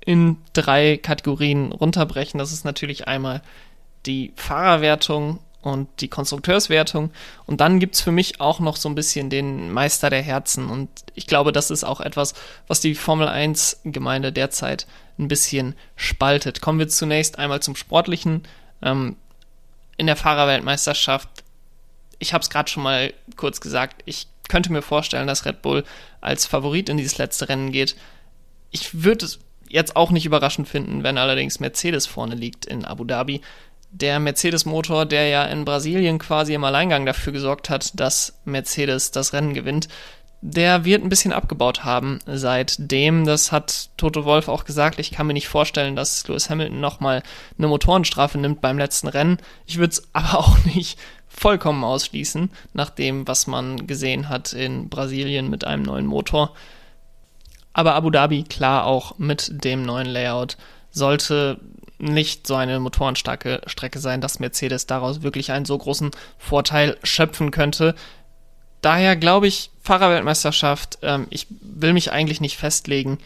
in 0.06 0.38
drei 0.52 0.98
Kategorien 0.98 1.72
runterbrechen. 1.72 2.38
Das 2.38 2.52
ist 2.52 2.66
natürlich 2.66 3.08
einmal 3.08 3.42
die 4.06 4.34
Fahrerwertung 4.36 5.40
und 5.63 5.89
die 6.00 6.08
Konstrukteurswertung. 6.08 7.12
Und 7.46 7.62
dann 7.62 7.79
gibt's 7.79 8.01
für 8.01 8.12
mich 8.12 8.39
auch 8.39 8.60
noch 8.60 8.75
so 8.75 8.89
ein 8.89 8.96
bisschen 8.96 9.29
den 9.29 9.72
Meister 9.72 10.10
der 10.10 10.22
Herzen. 10.22 10.70
Und 10.70 10.89
ich 11.15 11.27
glaube, 11.27 11.51
das 11.51 11.72
ist 11.72 11.84
auch 11.84 12.01
etwas, 12.01 12.34
was 12.67 12.82
die 12.82 12.96
Formel 12.96 13.27
1-Gemeinde 13.27 14.32
derzeit 14.32 14.88
ein 15.17 15.27
bisschen 15.27 15.75
spaltet. 15.96 16.62
Kommen 16.62 16.79
wir 16.79 16.88
zunächst 16.88 17.39
einmal 17.39 17.62
zum 17.62 17.75
Sportlichen. 17.75 18.43
Ähm, 18.82 19.15
in 19.98 20.08
der 20.08 20.15
Fahrerweltmeisterschaft, 20.15 21.29
ich 22.20 22.34
habe 22.34 22.41
es 22.41 22.50
gerade 22.50 22.70
schon 22.70 22.84
mal 22.84 23.13
kurz 23.35 23.61
gesagt, 23.61 24.01
ich 24.05 24.27
könnte 24.50 24.72
mir 24.72 24.81
vorstellen, 24.81 25.27
dass 25.27 25.46
Red 25.46 25.61
Bull 25.61 25.83
als 26.22 26.46
Favorit 26.46 26.90
in 26.90 26.98
dieses 26.98 27.18
letzte 27.18 27.50
Rennen 27.50 27.72
geht. 27.72 27.96
Ich 28.72 29.03
würde 29.03 29.25
es 29.25 29.40
jetzt 29.70 29.96
auch 29.96 30.11
nicht 30.11 30.25
überraschend 30.25 30.68
finden, 30.68 31.03
wenn 31.03 31.18
allerdings 31.18 31.59
Mercedes 31.59 32.05
vorne 32.05 32.35
liegt 32.35 32.66
in 32.66 32.85
Abu 32.85 33.05
Dhabi 33.05 33.42
der 33.94 34.20
Mercedes-Motor, 34.20 35.06
der 35.06 35.27
ja 35.27 35.46
in 35.46 35.66
Brasilien 35.66 36.18
quasi 36.18 36.56
im 36.56 36.64
Alleingang 36.64 37.06
dafür 37.06 37.32
gesorgt 37.32 37.70
hat, 37.70 38.00
dass 38.00 38.40
Mercedes 38.44 39.12
das 39.12 39.34
Rennen 39.34 39.53
gewinnt, 39.53 39.88
der 40.42 40.84
wird 40.84 41.03
ein 41.03 41.10
bisschen 41.10 41.32
abgebaut 41.32 41.86
haben 41.86 42.20
seitdem. 42.25 43.25
Das 43.25 43.51
hat 43.53 43.92
Toto 43.96 44.25
Wolf 44.25 44.50
auch 44.50 44.66
gesagt. 44.66 45.00
Ich 45.00 45.12
kann 45.12 45.27
mir 45.27 45.34
nicht 45.34 45.48
vorstellen, 45.48 45.96
dass 45.96 46.27
Lewis 46.27 46.50
Hamilton 46.50 46.82
nochmal 46.82 47.24
eine 47.58 47.68
Motorenstrafe 47.68 48.38
nimmt 48.38 48.60
beim 48.60 48.77
letzten 48.77 49.08
Rennen. 49.08 49.38
Ich 49.68 49.77
würde 49.77 49.92
es 49.92 50.03
aber 50.14 50.40
auch 50.40 50.58
nicht 50.66 51.00
vollkommen 51.29 51.84
ausschließen, 51.84 52.51
nach 52.74 52.90
dem, 52.90 53.27
was 53.27 53.48
man 53.48 53.88
gesehen 53.88 54.27
hat 54.27 54.53
in 54.53 54.90
Brasilien 54.90 55.50
mit 55.50 55.66
einem 55.66 55.84
neuen 55.84 56.06
Motor. 56.06 56.53
Aber 57.72 57.96
Abu 57.96 58.10
Dhabi, 58.10 58.44
klar, 58.44 58.86
auch 58.86 59.18
mit 59.18 59.64
dem 59.64 59.84
neuen 59.84 60.08
Layout, 60.08 60.58
sollte 60.92 61.60
nicht 62.03 62.48
so 62.48 62.55
eine 62.55 62.79
motorenstarke 62.79 63.61
Strecke 63.66 64.00
sein, 64.00 64.22
dass 64.22 64.39
Mercedes 64.39 64.85
daraus 64.87 65.22
wirklich 65.22 65.51
einen 65.51 65.66
so 65.66 65.77
großen 65.77 66.11
Vorteil 66.37 66.98
schöpfen 67.03 67.51
könnte. 67.51 67.96
Daher 68.81 69.16
glaube 69.16 69.48
ich, 69.48 69.72
Fahrerweltmeisterschaft, 69.81 71.00
ähm, 71.01 71.27
ich 71.29 71.48
will 71.61 71.94
mich 71.94 72.11
eigentlich 72.11 72.42
nicht 72.42 72.57
festlegen. 72.57 73.20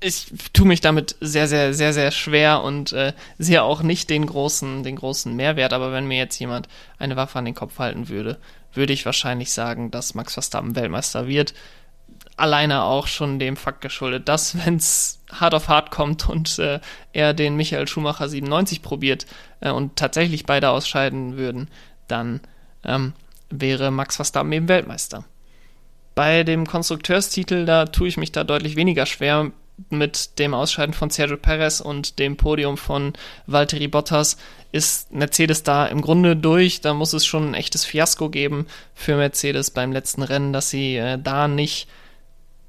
Ich 0.00 0.32
tue 0.52 0.66
mich 0.66 0.80
damit 0.80 1.16
sehr, 1.20 1.48
sehr, 1.48 1.74
sehr, 1.74 1.92
sehr 1.92 2.10
schwer 2.10 2.62
und 2.62 2.92
äh, 2.92 3.12
sehe 3.38 3.62
auch 3.62 3.82
nicht 3.82 4.10
den 4.10 4.26
großen, 4.26 4.82
den 4.84 4.96
großen 4.96 5.34
Mehrwert. 5.34 5.72
Aber 5.72 5.92
wenn 5.92 6.06
mir 6.06 6.18
jetzt 6.18 6.38
jemand 6.38 6.68
eine 6.98 7.16
Waffe 7.16 7.38
an 7.38 7.44
den 7.44 7.54
Kopf 7.54 7.78
halten 7.78 8.08
würde, 8.08 8.38
würde 8.72 8.92
ich 8.92 9.04
wahrscheinlich 9.04 9.52
sagen, 9.52 9.90
dass 9.90 10.14
Max 10.14 10.34
Verstappen 10.34 10.76
Weltmeister 10.76 11.26
wird 11.26 11.52
alleine 12.38 12.82
auch 12.82 13.06
schon 13.06 13.38
dem 13.38 13.56
Fakt 13.56 13.80
geschuldet, 13.80 14.28
dass 14.28 14.64
wenn 14.64 14.76
es 14.76 15.20
hart 15.32 15.54
auf 15.54 15.68
hart 15.68 15.90
kommt 15.90 16.28
und 16.28 16.58
äh, 16.58 16.80
er 17.12 17.34
den 17.34 17.56
Michael 17.56 17.88
Schumacher 17.88 18.28
97 18.28 18.82
probiert 18.82 19.26
äh, 19.60 19.70
und 19.70 19.96
tatsächlich 19.96 20.46
beide 20.46 20.70
ausscheiden 20.70 21.36
würden, 21.36 21.68
dann 22.06 22.40
ähm, 22.84 23.12
wäre 23.50 23.90
Max 23.90 24.16
Verstappen 24.16 24.52
eben 24.52 24.68
Weltmeister. 24.68 25.24
Bei 26.14 26.42
dem 26.42 26.66
Konstrukteurstitel, 26.66 27.64
da 27.64 27.86
tue 27.86 28.08
ich 28.08 28.16
mich 28.16 28.32
da 28.32 28.44
deutlich 28.44 28.76
weniger 28.76 29.06
schwer 29.06 29.52
mit 29.90 30.38
dem 30.38 30.54
Ausscheiden 30.54 30.92
von 30.92 31.10
Sergio 31.10 31.36
Perez 31.36 31.80
und 31.80 32.18
dem 32.18 32.36
Podium 32.36 32.76
von 32.76 33.12
Valtteri 33.46 33.86
Bottas 33.86 34.36
ist 34.72 35.12
Mercedes 35.12 35.62
da 35.62 35.86
im 35.86 36.00
Grunde 36.00 36.34
durch. 36.34 36.80
Da 36.80 36.94
muss 36.94 37.12
es 37.12 37.24
schon 37.24 37.50
ein 37.50 37.54
echtes 37.54 37.84
Fiasko 37.84 38.28
geben 38.28 38.66
für 38.94 39.16
Mercedes 39.16 39.70
beim 39.70 39.92
letzten 39.92 40.22
Rennen, 40.22 40.52
dass 40.52 40.70
sie 40.70 40.96
äh, 40.96 41.18
da 41.22 41.46
nicht 41.46 41.88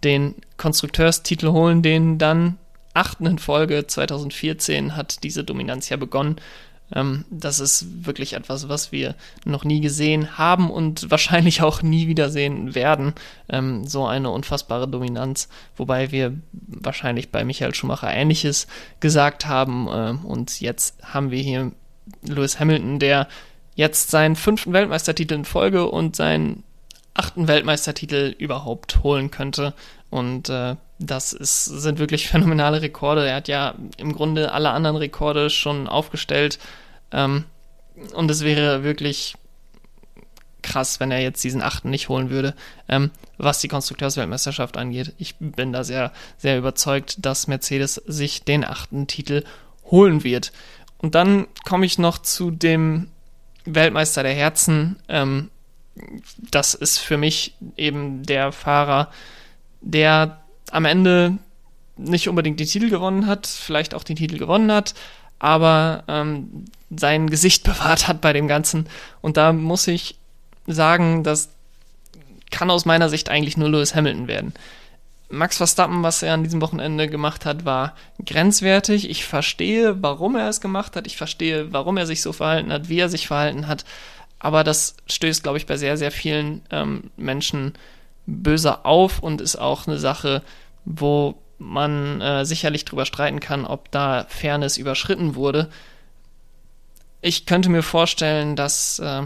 den 0.03 0.35
Konstrukteurstitel 0.57 1.49
holen, 1.49 1.81
den 1.81 2.17
dann 2.17 2.57
achten 2.93 3.25
in 3.25 3.39
Folge 3.39 3.87
2014 3.87 4.95
hat 4.95 5.23
diese 5.23 5.43
Dominanz 5.43 5.89
ja 5.89 5.97
begonnen. 5.97 6.37
Ähm, 6.93 7.25
das 7.29 7.59
ist 7.59 8.05
wirklich 8.05 8.33
etwas, 8.33 8.67
was 8.67 8.91
wir 8.91 9.15
noch 9.45 9.63
nie 9.63 9.79
gesehen 9.79 10.37
haben 10.37 10.71
und 10.71 11.09
wahrscheinlich 11.11 11.61
auch 11.61 11.81
nie 11.81 12.07
wieder 12.07 12.29
sehen 12.29 12.75
werden. 12.75 13.13
Ähm, 13.49 13.85
so 13.85 14.05
eine 14.05 14.31
unfassbare 14.31 14.87
Dominanz, 14.87 15.49
wobei 15.77 16.11
wir 16.11 16.33
wahrscheinlich 16.51 17.29
bei 17.29 17.43
Michael 17.43 17.75
Schumacher 17.75 18.11
ähnliches 18.11 18.67
gesagt 18.99 19.45
haben. 19.45 19.87
Ähm, 19.91 20.25
und 20.25 20.61
jetzt 20.61 20.95
haben 21.03 21.31
wir 21.31 21.41
hier 21.41 21.71
Lewis 22.23 22.59
Hamilton, 22.59 22.99
der 22.99 23.27
jetzt 23.75 24.09
seinen 24.09 24.35
fünften 24.35 24.73
Weltmeistertitel 24.73 25.35
in 25.35 25.45
Folge 25.45 25.89
und 25.89 26.15
seinen 26.15 26.63
achten 27.13 27.47
Weltmeistertitel 27.47 28.35
überhaupt 28.37 29.03
holen 29.03 29.31
könnte. 29.31 29.73
Und 30.09 30.49
äh, 30.49 30.75
das 30.99 31.33
ist, 31.33 31.65
sind 31.65 31.99
wirklich 31.99 32.27
phänomenale 32.29 32.81
Rekorde. 32.81 33.27
Er 33.27 33.35
hat 33.37 33.47
ja 33.47 33.75
im 33.97 34.13
Grunde 34.13 34.51
alle 34.51 34.71
anderen 34.71 34.97
Rekorde 34.97 35.49
schon 35.49 35.87
aufgestellt. 35.87 36.59
Ähm, 37.11 37.45
und 38.13 38.31
es 38.31 38.43
wäre 38.43 38.83
wirklich 38.83 39.35
krass, 40.61 40.99
wenn 40.99 41.11
er 41.11 41.21
jetzt 41.21 41.43
diesen 41.43 41.61
achten 41.61 41.89
nicht 41.89 42.09
holen 42.09 42.29
würde, 42.29 42.53
ähm, 42.87 43.11
was 43.37 43.59
die 43.59 43.67
Konstrukteursweltmeisterschaft 43.67 44.77
angeht. 44.77 45.13
Ich 45.17 45.35
bin 45.39 45.73
da 45.73 45.83
sehr, 45.83 46.11
sehr 46.37 46.57
überzeugt, 46.57 47.25
dass 47.25 47.47
Mercedes 47.47 47.95
sich 47.95 48.43
den 48.43 48.65
achten 48.65 49.07
Titel 49.07 49.43
holen 49.85 50.23
wird. 50.23 50.51
Und 50.97 51.15
dann 51.15 51.47
komme 51.65 51.85
ich 51.85 51.97
noch 51.97 52.17
zu 52.17 52.51
dem 52.51 53.09
Weltmeister 53.65 54.23
der 54.23 54.33
Herzen. 54.33 54.97
Ähm, 55.07 55.49
das 56.51 56.73
ist 56.73 56.99
für 56.99 57.17
mich 57.17 57.55
eben 57.77 58.23
der 58.23 58.51
Fahrer, 58.51 59.11
der 59.81 60.41
am 60.71 60.85
Ende 60.85 61.37
nicht 61.97 62.29
unbedingt 62.29 62.59
den 62.59 62.67
Titel 62.67 62.89
gewonnen 62.89 63.27
hat, 63.27 63.47
vielleicht 63.47 63.93
auch 63.93 64.03
den 64.03 64.15
Titel 64.15 64.37
gewonnen 64.37 64.71
hat, 64.71 64.93
aber 65.39 66.03
ähm, 66.07 66.65
sein 66.95 67.29
Gesicht 67.29 67.63
bewahrt 67.65 68.07
hat 68.07 68.21
bei 68.21 68.33
dem 68.33 68.47
Ganzen. 68.47 68.87
Und 69.21 69.37
da 69.37 69.53
muss 69.53 69.87
ich 69.87 70.17
sagen, 70.67 71.23
das 71.23 71.49
kann 72.51 72.71
aus 72.71 72.85
meiner 72.85 73.09
Sicht 73.09 73.29
eigentlich 73.29 73.57
nur 73.57 73.69
Lewis 73.69 73.95
Hamilton 73.95 74.27
werden. 74.27 74.53
Max 75.31 75.57
Verstappen, 75.57 76.01
was 76.01 76.23
er 76.23 76.33
an 76.33 76.43
diesem 76.43 76.59
Wochenende 76.59 77.07
gemacht 77.07 77.45
hat, 77.45 77.63
war 77.63 77.93
grenzwertig. 78.25 79.09
Ich 79.09 79.25
verstehe, 79.25 80.01
warum 80.01 80.35
er 80.35 80.49
es 80.49 80.59
gemacht 80.59 80.95
hat. 80.95 81.05
Ich 81.05 81.17
verstehe, 81.17 81.71
warum 81.71 81.97
er 81.97 82.07
sich 82.07 82.23
so 82.23 82.33
verhalten 82.33 82.73
hat, 82.73 82.89
wie 82.89 82.99
er 82.99 83.09
sich 83.09 83.27
verhalten 83.27 83.67
hat. 83.67 83.85
Aber 84.39 84.63
das 84.63 84.95
stößt, 85.07 85.43
glaube 85.43 85.57
ich, 85.57 85.65
bei 85.65 85.77
sehr, 85.77 85.97
sehr 85.97 86.11
vielen 86.11 86.61
ähm, 86.71 87.11
Menschen 87.17 87.73
böse 88.25 88.85
auf 88.85 89.19
und 89.19 89.41
ist 89.41 89.57
auch 89.57 89.87
eine 89.87 89.97
Sache, 89.97 90.41
wo 90.85 91.35
man 91.57 92.21
äh, 92.21 92.45
sicherlich 92.45 92.85
drüber 92.85 93.05
streiten 93.05 93.41
kann, 93.41 93.65
ob 93.65 93.91
da 93.91 94.25
Fairness 94.29 94.77
überschritten 94.77 95.35
wurde. 95.35 95.69
Ich 97.21 97.45
könnte 97.45 97.69
mir 97.69 97.83
vorstellen, 97.83 98.55
dass 98.55 98.99
äh, 98.99 99.23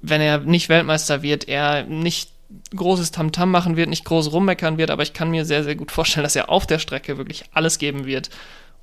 wenn 0.00 0.20
er 0.20 0.38
nicht 0.38 0.68
Weltmeister 0.68 1.22
wird, 1.22 1.48
er 1.48 1.82
nicht 1.84 2.30
großes 2.76 3.10
Tamtam 3.10 3.48
-Tam 3.48 3.52
machen 3.52 3.76
wird, 3.76 3.88
nicht 3.88 4.04
groß 4.04 4.30
rummeckern 4.30 4.78
wird, 4.78 4.92
aber 4.92 5.02
ich 5.02 5.12
kann 5.12 5.30
mir 5.30 5.44
sehr, 5.44 5.64
sehr 5.64 5.74
gut 5.74 5.90
vorstellen, 5.90 6.22
dass 6.22 6.36
er 6.36 6.48
auf 6.48 6.64
der 6.64 6.78
Strecke 6.78 7.18
wirklich 7.18 7.44
alles 7.52 7.78
geben 7.78 8.06
wird 8.06 8.30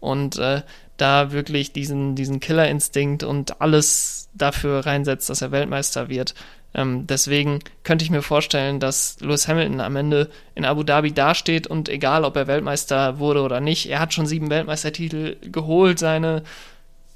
und 0.01 0.37
äh, 0.37 0.63
da 1.03 1.31
wirklich 1.31 1.73
diesen, 1.73 2.15
diesen 2.15 2.39
Killerinstinkt 2.39 3.23
und 3.23 3.61
alles 3.61 4.29
dafür 4.33 4.85
reinsetzt, 4.85 5.29
dass 5.29 5.41
er 5.41 5.51
Weltmeister 5.51 6.09
wird. 6.09 6.33
Ähm, 6.73 7.05
deswegen 7.05 7.59
könnte 7.83 8.03
ich 8.03 8.09
mir 8.09 8.21
vorstellen, 8.21 8.79
dass 8.79 9.19
Lewis 9.19 9.47
Hamilton 9.47 9.81
am 9.81 9.95
Ende 9.95 10.29
in 10.55 10.65
Abu 10.65 10.83
Dhabi 10.83 11.11
dasteht 11.11 11.67
und 11.67 11.89
egal, 11.89 12.23
ob 12.23 12.35
er 12.35 12.47
Weltmeister 12.47 13.19
wurde 13.19 13.41
oder 13.41 13.59
nicht, 13.59 13.89
er 13.89 13.99
hat 13.99 14.13
schon 14.13 14.25
sieben 14.25 14.49
Weltmeistertitel 14.49 15.35
geholt, 15.41 15.99
seine 15.99 16.43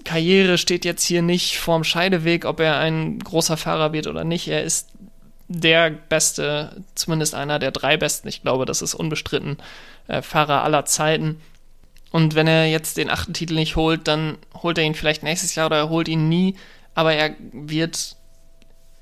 Karriere 0.04 0.58
steht 0.58 0.86
jetzt 0.86 1.04
hier 1.04 1.21
nicht 1.21 1.58
vorm 1.58 1.84
Scheideweg, 1.84 2.45
ob 2.45 2.60
er 2.60 2.78
ein 2.78 3.19
großer 3.19 3.58
Fahrer 3.58 3.93
wird 3.93 4.08
oder 4.08 4.23
nicht. 4.23 4.47
Er 4.47 4.63
ist 4.63 4.89
der 5.47 5.89
beste, 5.89 6.84
zumindest 6.93 7.34
einer 7.36 7.58
der 7.58 7.71
drei 7.71 7.97
besten, 7.97 8.28
ich 8.28 8.41
glaube, 8.41 8.65
das 8.65 8.82
ist 8.82 8.93
unbestritten, 8.93 9.58
äh, 10.08 10.21
Fahrer 10.21 10.63
aller 10.63 10.86
Zeiten. 10.86 11.41
Und 12.11 12.35
wenn 12.35 12.47
er 12.47 12.67
jetzt 12.67 12.97
den 12.97 13.09
achten 13.09 13.33
Titel 13.33 13.55
nicht 13.55 13.75
holt, 13.75 14.07
dann 14.07 14.37
holt 14.61 14.77
er 14.77 14.83
ihn 14.83 14.95
vielleicht 14.95 15.23
nächstes 15.23 15.55
Jahr 15.55 15.67
oder 15.67 15.77
er 15.77 15.89
holt 15.89 16.07
ihn 16.07 16.29
nie, 16.29 16.55
aber 16.95 17.13
er 17.13 17.35
wird, 17.51 18.15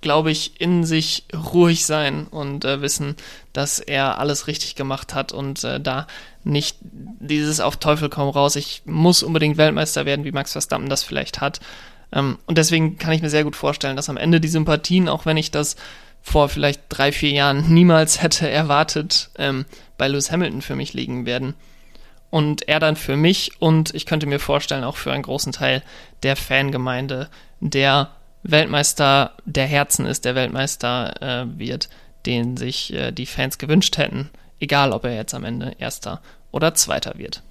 glaube 0.01 0.31
ich, 0.31 0.59
in 0.59 0.83
sich 0.83 1.25
ruhig 1.33 1.85
sein 1.85 2.27
und 2.27 2.65
äh, 2.65 2.81
wissen, 2.81 3.15
dass 3.53 3.79
er 3.79 4.19
alles 4.19 4.47
richtig 4.47 4.75
gemacht 4.75 5.13
hat 5.13 5.31
und 5.31 5.63
äh, 5.63 5.79
da 5.79 6.07
nicht 6.43 6.77
dieses 6.81 7.59
auf 7.59 7.77
Teufel 7.77 8.09
komm 8.09 8.29
raus, 8.29 8.55
ich 8.55 8.83
muss 8.85 9.23
unbedingt 9.23 9.57
Weltmeister 9.57 10.05
werden, 10.05 10.25
wie 10.25 10.31
Max 10.31 10.51
Verstappen 10.51 10.89
das 10.89 11.03
vielleicht 11.03 11.41
hat. 11.41 11.59
Ähm, 12.11 12.37
und 12.45 12.57
deswegen 12.57 12.97
kann 12.97 13.13
ich 13.13 13.21
mir 13.21 13.29
sehr 13.29 13.43
gut 13.43 13.55
vorstellen, 13.55 13.95
dass 13.95 14.09
am 14.09 14.17
Ende 14.17 14.39
die 14.39 14.47
Sympathien, 14.47 15.09
auch 15.09 15.25
wenn 15.25 15.37
ich 15.37 15.51
das 15.51 15.75
vor 16.21 16.49
vielleicht 16.49 16.81
drei, 16.89 17.11
vier 17.11 17.31
Jahren 17.31 17.71
niemals 17.71 18.21
hätte 18.21 18.49
erwartet, 18.49 19.29
ähm, 19.37 19.65
bei 19.97 20.07
Lewis 20.07 20.31
Hamilton 20.31 20.61
für 20.61 20.75
mich 20.75 20.93
liegen 20.93 21.25
werden. 21.25 21.53
Und 22.35 22.67
er 22.67 22.81
dann 22.81 22.97
für 22.97 23.15
mich 23.15 23.61
und 23.61 23.95
ich 23.95 24.05
könnte 24.05 24.25
mir 24.25 24.39
vorstellen, 24.39 24.83
auch 24.83 24.97
für 24.97 25.13
einen 25.13 25.23
großen 25.23 25.53
Teil 25.53 25.81
der 26.21 26.35
Fangemeinde, 26.35 27.29
der 27.61 28.11
Weltmeister 28.43 29.31
der 29.45 29.67
Herzen 29.67 30.05
ist, 30.05 30.25
der 30.25 30.35
Weltmeister 30.35 31.21
äh, 31.21 31.57
wird, 31.57 31.87
den 32.25 32.57
sich 32.57 32.91
äh, 32.91 33.13
die 33.13 33.25
Fans 33.25 33.57
gewünscht 33.57 33.97
hätten, 33.97 34.31
egal 34.59 34.91
ob 34.91 35.05
er 35.05 35.15
jetzt 35.15 35.33
am 35.33 35.45
Ende 35.45 35.77
erster 35.79 36.21
oder 36.51 36.73
zweiter 36.73 37.13
wird. 37.15 37.41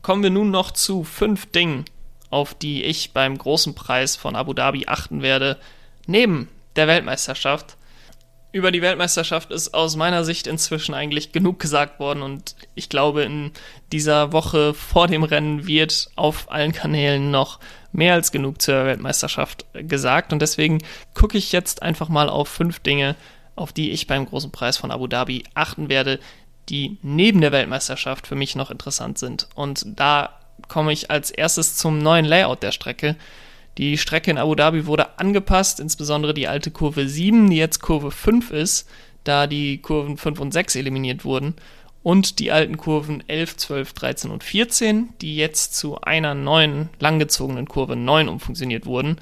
Kommen 0.00 0.22
wir 0.22 0.30
nun 0.30 0.50
noch 0.50 0.70
zu 0.70 1.04
fünf 1.04 1.52
Dingen, 1.52 1.84
auf 2.30 2.54
die 2.54 2.82
ich 2.82 3.12
beim 3.12 3.36
großen 3.36 3.74
Preis 3.74 4.16
von 4.16 4.36
Abu 4.36 4.54
Dhabi 4.54 4.86
achten 4.86 5.20
werde, 5.20 5.58
neben 6.06 6.48
der 6.76 6.86
Weltmeisterschaft. 6.86 7.76
Über 8.52 8.70
die 8.70 8.82
Weltmeisterschaft 8.82 9.50
ist 9.50 9.72
aus 9.72 9.96
meiner 9.96 10.24
Sicht 10.24 10.46
inzwischen 10.46 10.94
eigentlich 10.94 11.32
genug 11.32 11.58
gesagt 11.58 11.98
worden 11.98 12.22
und 12.22 12.54
ich 12.74 12.90
glaube, 12.90 13.22
in 13.22 13.50
dieser 13.92 14.32
Woche 14.32 14.74
vor 14.74 15.06
dem 15.06 15.22
Rennen 15.22 15.66
wird 15.66 16.10
auf 16.16 16.52
allen 16.52 16.72
Kanälen 16.72 17.30
noch 17.30 17.60
mehr 17.92 18.12
als 18.12 18.30
genug 18.30 18.60
zur 18.60 18.84
Weltmeisterschaft 18.84 19.64
gesagt 19.72 20.34
und 20.34 20.42
deswegen 20.42 20.82
gucke 21.14 21.38
ich 21.38 21.50
jetzt 21.52 21.82
einfach 21.82 22.10
mal 22.10 22.28
auf 22.28 22.46
fünf 22.46 22.80
Dinge, 22.80 23.16
auf 23.56 23.72
die 23.72 23.90
ich 23.90 24.06
beim 24.06 24.26
großen 24.26 24.52
Preis 24.52 24.76
von 24.76 24.90
Abu 24.90 25.06
Dhabi 25.06 25.44
achten 25.54 25.88
werde, 25.88 26.20
die 26.68 26.98
neben 27.02 27.40
der 27.40 27.52
Weltmeisterschaft 27.52 28.26
für 28.26 28.34
mich 28.34 28.54
noch 28.54 28.70
interessant 28.70 29.18
sind. 29.18 29.48
Und 29.54 29.84
da 29.86 30.38
komme 30.68 30.92
ich 30.92 31.10
als 31.10 31.30
erstes 31.30 31.76
zum 31.76 31.98
neuen 31.98 32.26
Layout 32.26 32.62
der 32.62 32.72
Strecke. 32.72 33.16
Die 33.78 33.96
Strecke 33.96 34.30
in 34.30 34.38
Abu 34.38 34.54
Dhabi 34.54 34.86
wurde 34.86 35.18
angepasst, 35.18 35.80
insbesondere 35.80 36.34
die 36.34 36.48
alte 36.48 36.70
Kurve 36.70 37.08
7, 37.08 37.48
die 37.48 37.56
jetzt 37.56 37.80
Kurve 37.80 38.10
5 38.10 38.50
ist, 38.50 38.88
da 39.24 39.46
die 39.46 39.78
Kurven 39.78 40.16
5 40.16 40.40
und 40.40 40.52
6 40.52 40.76
eliminiert 40.76 41.24
wurden. 41.24 41.54
Und 42.02 42.40
die 42.40 42.50
alten 42.50 42.76
Kurven 42.76 43.22
11, 43.28 43.56
12, 43.56 43.92
13 43.92 44.30
und 44.30 44.42
14, 44.42 45.10
die 45.20 45.36
jetzt 45.36 45.76
zu 45.76 46.00
einer 46.00 46.34
neuen, 46.34 46.88
langgezogenen 46.98 47.68
Kurve 47.68 47.94
9 47.94 48.28
umfunktioniert 48.28 48.86
wurden. 48.86 49.18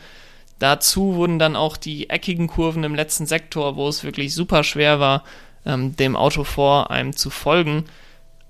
Dazu 0.58 1.14
wurden 1.14 1.38
dann 1.38 1.56
auch 1.56 1.76
die 1.76 2.10
eckigen 2.10 2.46
Kurven 2.46 2.82
im 2.84 2.94
letzten 2.94 3.26
Sektor, 3.26 3.76
wo 3.76 3.88
es 3.88 4.02
wirklich 4.02 4.34
super 4.34 4.64
schwer 4.64 4.98
war, 4.98 5.24
ähm, 5.66 5.94
dem 5.96 6.16
Auto 6.16 6.44
vor 6.44 6.90
einem 6.90 7.14
zu 7.14 7.30
folgen, 7.30 7.84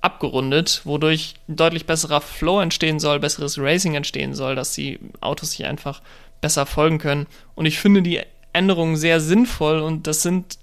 abgerundet, 0.00 0.82
wodurch 0.84 1.34
ein 1.48 1.56
deutlich 1.56 1.86
besserer 1.86 2.20
Flow 2.20 2.60
entstehen 2.60 3.00
soll, 3.00 3.20
besseres 3.20 3.58
Racing 3.58 3.94
entstehen 3.94 4.34
soll, 4.34 4.54
dass 4.54 4.72
die 4.72 4.98
Autos 5.20 5.52
sich 5.52 5.66
einfach 5.66 6.00
besser 6.40 6.66
folgen 6.66 6.98
können. 6.98 7.26
Und 7.54 7.66
ich 7.66 7.78
finde 7.78 8.02
die 8.02 8.20
Änderungen 8.52 8.96
sehr 8.96 9.20
sinnvoll 9.20 9.80
und 9.80 10.06
das 10.06 10.22
sind 10.22 10.58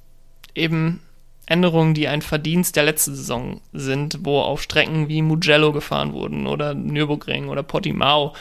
eben 0.55 1.01
Änderungen, 1.45 1.93
die 1.93 2.07
ein 2.07 2.21
Verdienst 2.21 2.75
der 2.75 2.83
letzten 2.83 3.15
Saison 3.15 3.61
sind, 3.71 4.19
wo 4.23 4.39
auf 4.41 4.61
Strecken 4.61 5.07
wie 5.07 5.21
Mugello 5.21 5.71
gefahren 5.71 6.13
wurden 6.13 6.45
oder 6.45 6.73
Nürburgring 6.73 7.47
oder 7.47 7.63
Portimao, 7.63 8.33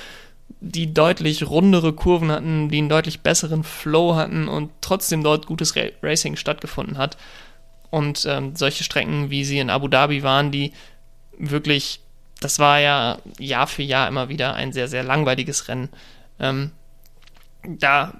die 0.61 0.93
deutlich 0.93 1.49
rundere 1.49 1.93
Kurven 1.93 2.33
hatten, 2.33 2.69
die 2.69 2.79
einen 2.79 2.89
deutlich 2.89 3.21
besseren 3.21 3.63
Flow 3.63 4.17
hatten 4.17 4.49
und 4.49 4.71
trotzdem 4.81 5.23
dort 5.23 5.47
gutes 5.47 5.75
Racing 6.03 6.37
stattgefunden 6.37 6.99
hat. 6.99 7.17
Und 7.97 8.27
ähm, 8.27 8.55
solche 8.55 8.85
Strecken, 8.85 9.31
wie 9.31 9.43
sie 9.43 9.59
in 9.59 9.71
Abu 9.71 9.89
Dhabi 9.89 10.23
waren, 10.23 10.53
die 10.53 10.75
wirklich, 11.39 12.01
das 12.43 12.59
war 12.59 12.79
ja 12.79 13.17
Jahr 13.39 13.67
für 13.67 13.83
Jahr 13.83 14.07
immer 14.07 14.29
wieder 14.29 14.53
ein 14.53 14.75
sehr, 14.75 14.87
sehr 14.87 15.03
langweiliges 15.03 15.69
Rennen. 15.69 15.89
Ähm, 16.39 16.73
da 17.67 18.13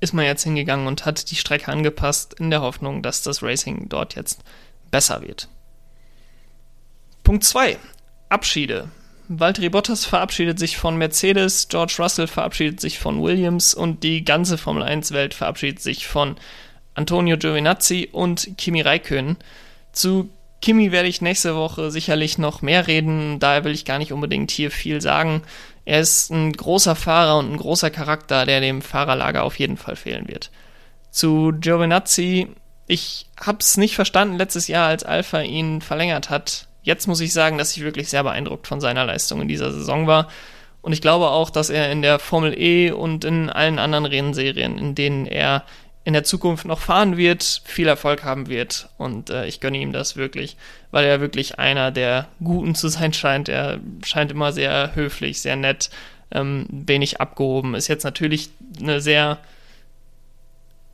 ist 0.00 0.14
man 0.14 0.24
jetzt 0.24 0.44
hingegangen 0.44 0.86
und 0.86 1.04
hat 1.04 1.30
die 1.30 1.36
Strecke 1.36 1.70
angepasst 1.70 2.32
in 2.40 2.48
der 2.48 2.62
Hoffnung, 2.62 3.02
dass 3.02 3.20
das 3.22 3.42
Racing 3.42 3.90
dort 3.90 4.16
jetzt 4.16 4.42
besser 4.90 5.20
wird. 5.20 5.50
Punkt 7.22 7.44
2. 7.44 7.76
Abschiede. 8.30 8.88
Valtteri 9.28 9.68
Bottas 9.68 10.06
verabschiedet 10.06 10.58
sich 10.58 10.78
von 10.78 10.96
Mercedes, 10.96 11.68
George 11.68 11.96
Russell 11.98 12.26
verabschiedet 12.26 12.80
sich 12.80 12.98
von 12.98 13.22
Williams 13.22 13.74
und 13.74 14.02
die 14.02 14.24
ganze 14.24 14.56
Formel 14.56 14.82
1 14.82 15.12
Welt 15.12 15.34
verabschiedet 15.34 15.82
sich 15.82 16.06
von 16.06 16.36
Antonio 16.94 17.36
Giovinazzi 17.36 18.08
und 18.12 18.56
Kimi 18.56 18.80
Räikkönen. 18.80 19.36
Zu 19.92 20.30
Kimi 20.60 20.92
werde 20.92 21.08
ich 21.08 21.22
nächste 21.22 21.56
Woche 21.56 21.90
sicherlich 21.90 22.36
noch 22.36 22.60
mehr 22.60 22.86
reden, 22.86 23.38
daher 23.38 23.64
will 23.64 23.72
ich 23.72 23.86
gar 23.86 23.98
nicht 23.98 24.12
unbedingt 24.12 24.50
hier 24.50 24.70
viel 24.70 25.00
sagen. 25.00 25.42
Er 25.86 26.00
ist 26.00 26.30
ein 26.30 26.52
großer 26.52 26.94
Fahrer 26.94 27.38
und 27.38 27.52
ein 27.52 27.56
großer 27.56 27.90
Charakter, 27.90 28.44
der 28.44 28.60
dem 28.60 28.82
Fahrerlager 28.82 29.42
auf 29.42 29.58
jeden 29.58 29.78
Fall 29.78 29.96
fehlen 29.96 30.28
wird. 30.28 30.50
Zu 31.10 31.52
Giovinazzi, 31.58 32.48
ich 32.86 33.26
hab's 33.40 33.76
nicht 33.76 33.94
verstanden 33.94 34.36
letztes 34.36 34.68
Jahr, 34.68 34.88
als 34.88 35.04
Alpha 35.04 35.40
ihn 35.40 35.80
verlängert 35.80 36.28
hat. 36.28 36.66
Jetzt 36.82 37.06
muss 37.06 37.20
ich 37.20 37.32
sagen, 37.32 37.56
dass 37.56 37.76
ich 37.76 37.82
wirklich 37.82 38.08
sehr 38.08 38.22
beeindruckt 38.22 38.66
von 38.66 38.80
seiner 38.80 39.04
Leistung 39.04 39.40
in 39.40 39.48
dieser 39.48 39.72
Saison 39.72 40.06
war. 40.06 40.28
Und 40.82 40.92
ich 40.92 41.00
glaube 41.00 41.28
auch, 41.28 41.50
dass 41.50 41.70
er 41.70 41.90
in 41.92 42.02
der 42.02 42.18
Formel 42.18 42.58
E 42.58 42.90
und 42.90 43.24
in 43.24 43.50
allen 43.50 43.78
anderen 43.78 44.06
Rennserien, 44.06 44.78
in 44.78 44.94
denen 44.94 45.26
er 45.26 45.64
in 46.10 46.14
der 46.14 46.24
Zukunft 46.24 46.64
noch 46.64 46.80
fahren 46.80 47.16
wird, 47.16 47.62
viel 47.64 47.86
Erfolg 47.86 48.24
haben 48.24 48.48
wird. 48.48 48.88
Und 48.98 49.30
äh, 49.30 49.46
ich 49.46 49.60
gönne 49.60 49.78
ihm 49.78 49.92
das 49.92 50.16
wirklich, 50.16 50.56
weil 50.90 51.04
er 51.04 51.20
wirklich 51.20 51.60
einer 51.60 51.92
der 51.92 52.26
Guten 52.42 52.74
zu 52.74 52.88
sein 52.88 53.12
scheint. 53.12 53.48
Er 53.48 53.78
scheint 54.04 54.32
immer 54.32 54.50
sehr 54.50 54.96
höflich, 54.96 55.40
sehr 55.40 55.54
nett, 55.54 55.88
ähm, 56.32 56.66
wenig 56.68 57.20
abgehoben. 57.20 57.76
Ist 57.76 57.86
jetzt 57.86 58.02
natürlich 58.02 58.50
eine 58.80 59.00
sehr 59.00 59.38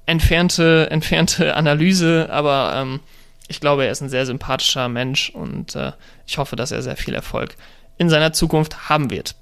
entfernte, 0.04 0.88
entfernte 0.90 1.56
Analyse, 1.56 2.28
aber 2.30 2.74
ähm, 2.76 3.00
ich 3.48 3.58
glaube, 3.60 3.86
er 3.86 3.92
ist 3.92 4.02
ein 4.02 4.10
sehr 4.10 4.26
sympathischer 4.26 4.90
Mensch 4.90 5.30
und 5.30 5.74
äh, 5.76 5.92
ich 6.26 6.36
hoffe, 6.36 6.56
dass 6.56 6.72
er 6.72 6.82
sehr 6.82 6.98
viel 6.98 7.14
Erfolg 7.14 7.56
in 7.96 8.10
seiner 8.10 8.34
Zukunft 8.34 8.90
haben 8.90 9.08
wird. 9.08 9.34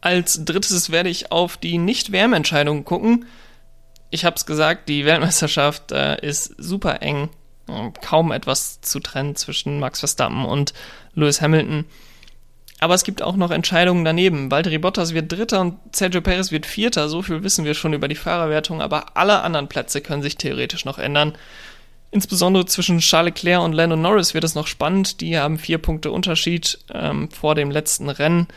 Als 0.00 0.44
drittes 0.44 0.90
werde 0.90 1.08
ich 1.08 1.32
auf 1.32 1.56
die 1.56 1.76
Nicht-WM-Entscheidungen 1.76 2.84
gucken 2.84 3.26
ich 4.10 4.24
habe 4.24 4.36
es 4.36 4.46
gesagt, 4.46 4.88
die 4.88 5.04
Weltmeisterschaft 5.04 5.92
äh, 5.92 6.20
ist 6.26 6.54
super 6.58 7.02
eng. 7.02 7.30
Kaum 8.02 8.32
etwas 8.32 8.80
zu 8.80 8.98
trennen 8.98 9.36
zwischen 9.36 9.78
Max 9.78 10.00
Verstappen 10.00 10.44
und 10.44 10.72
Lewis 11.14 11.40
Hamilton. 11.40 11.84
Aber 12.80 12.94
es 12.94 13.04
gibt 13.04 13.22
auch 13.22 13.36
noch 13.36 13.50
Entscheidungen 13.50 14.04
daneben. 14.04 14.50
Valtteri 14.50 14.78
Bottas 14.78 15.14
wird 15.14 15.30
Dritter 15.30 15.60
und 15.60 15.78
Sergio 15.94 16.22
Perez 16.22 16.50
wird 16.50 16.66
Vierter. 16.66 17.08
So 17.08 17.22
viel 17.22 17.44
wissen 17.44 17.64
wir 17.64 17.74
schon 17.74 17.92
über 17.92 18.08
die 18.08 18.16
Fahrerwertung. 18.16 18.80
Aber 18.80 19.16
alle 19.16 19.42
anderen 19.42 19.68
Plätze 19.68 20.00
können 20.00 20.22
sich 20.22 20.36
theoretisch 20.36 20.84
noch 20.84 20.98
ändern. 20.98 21.34
Insbesondere 22.10 22.64
zwischen 22.64 22.98
Charles 22.98 23.34
Leclerc 23.34 23.62
und 23.62 23.74
Lando 23.74 23.96
Norris 23.96 24.34
wird 24.34 24.44
es 24.44 24.54
noch 24.54 24.66
spannend. 24.66 25.20
Die 25.20 25.38
haben 25.38 25.58
vier 25.58 25.78
Punkte 25.78 26.10
Unterschied 26.10 26.78
ähm, 26.92 27.30
vor 27.30 27.54
dem 27.54 27.70
letzten 27.70 28.08
Rennen. 28.08 28.48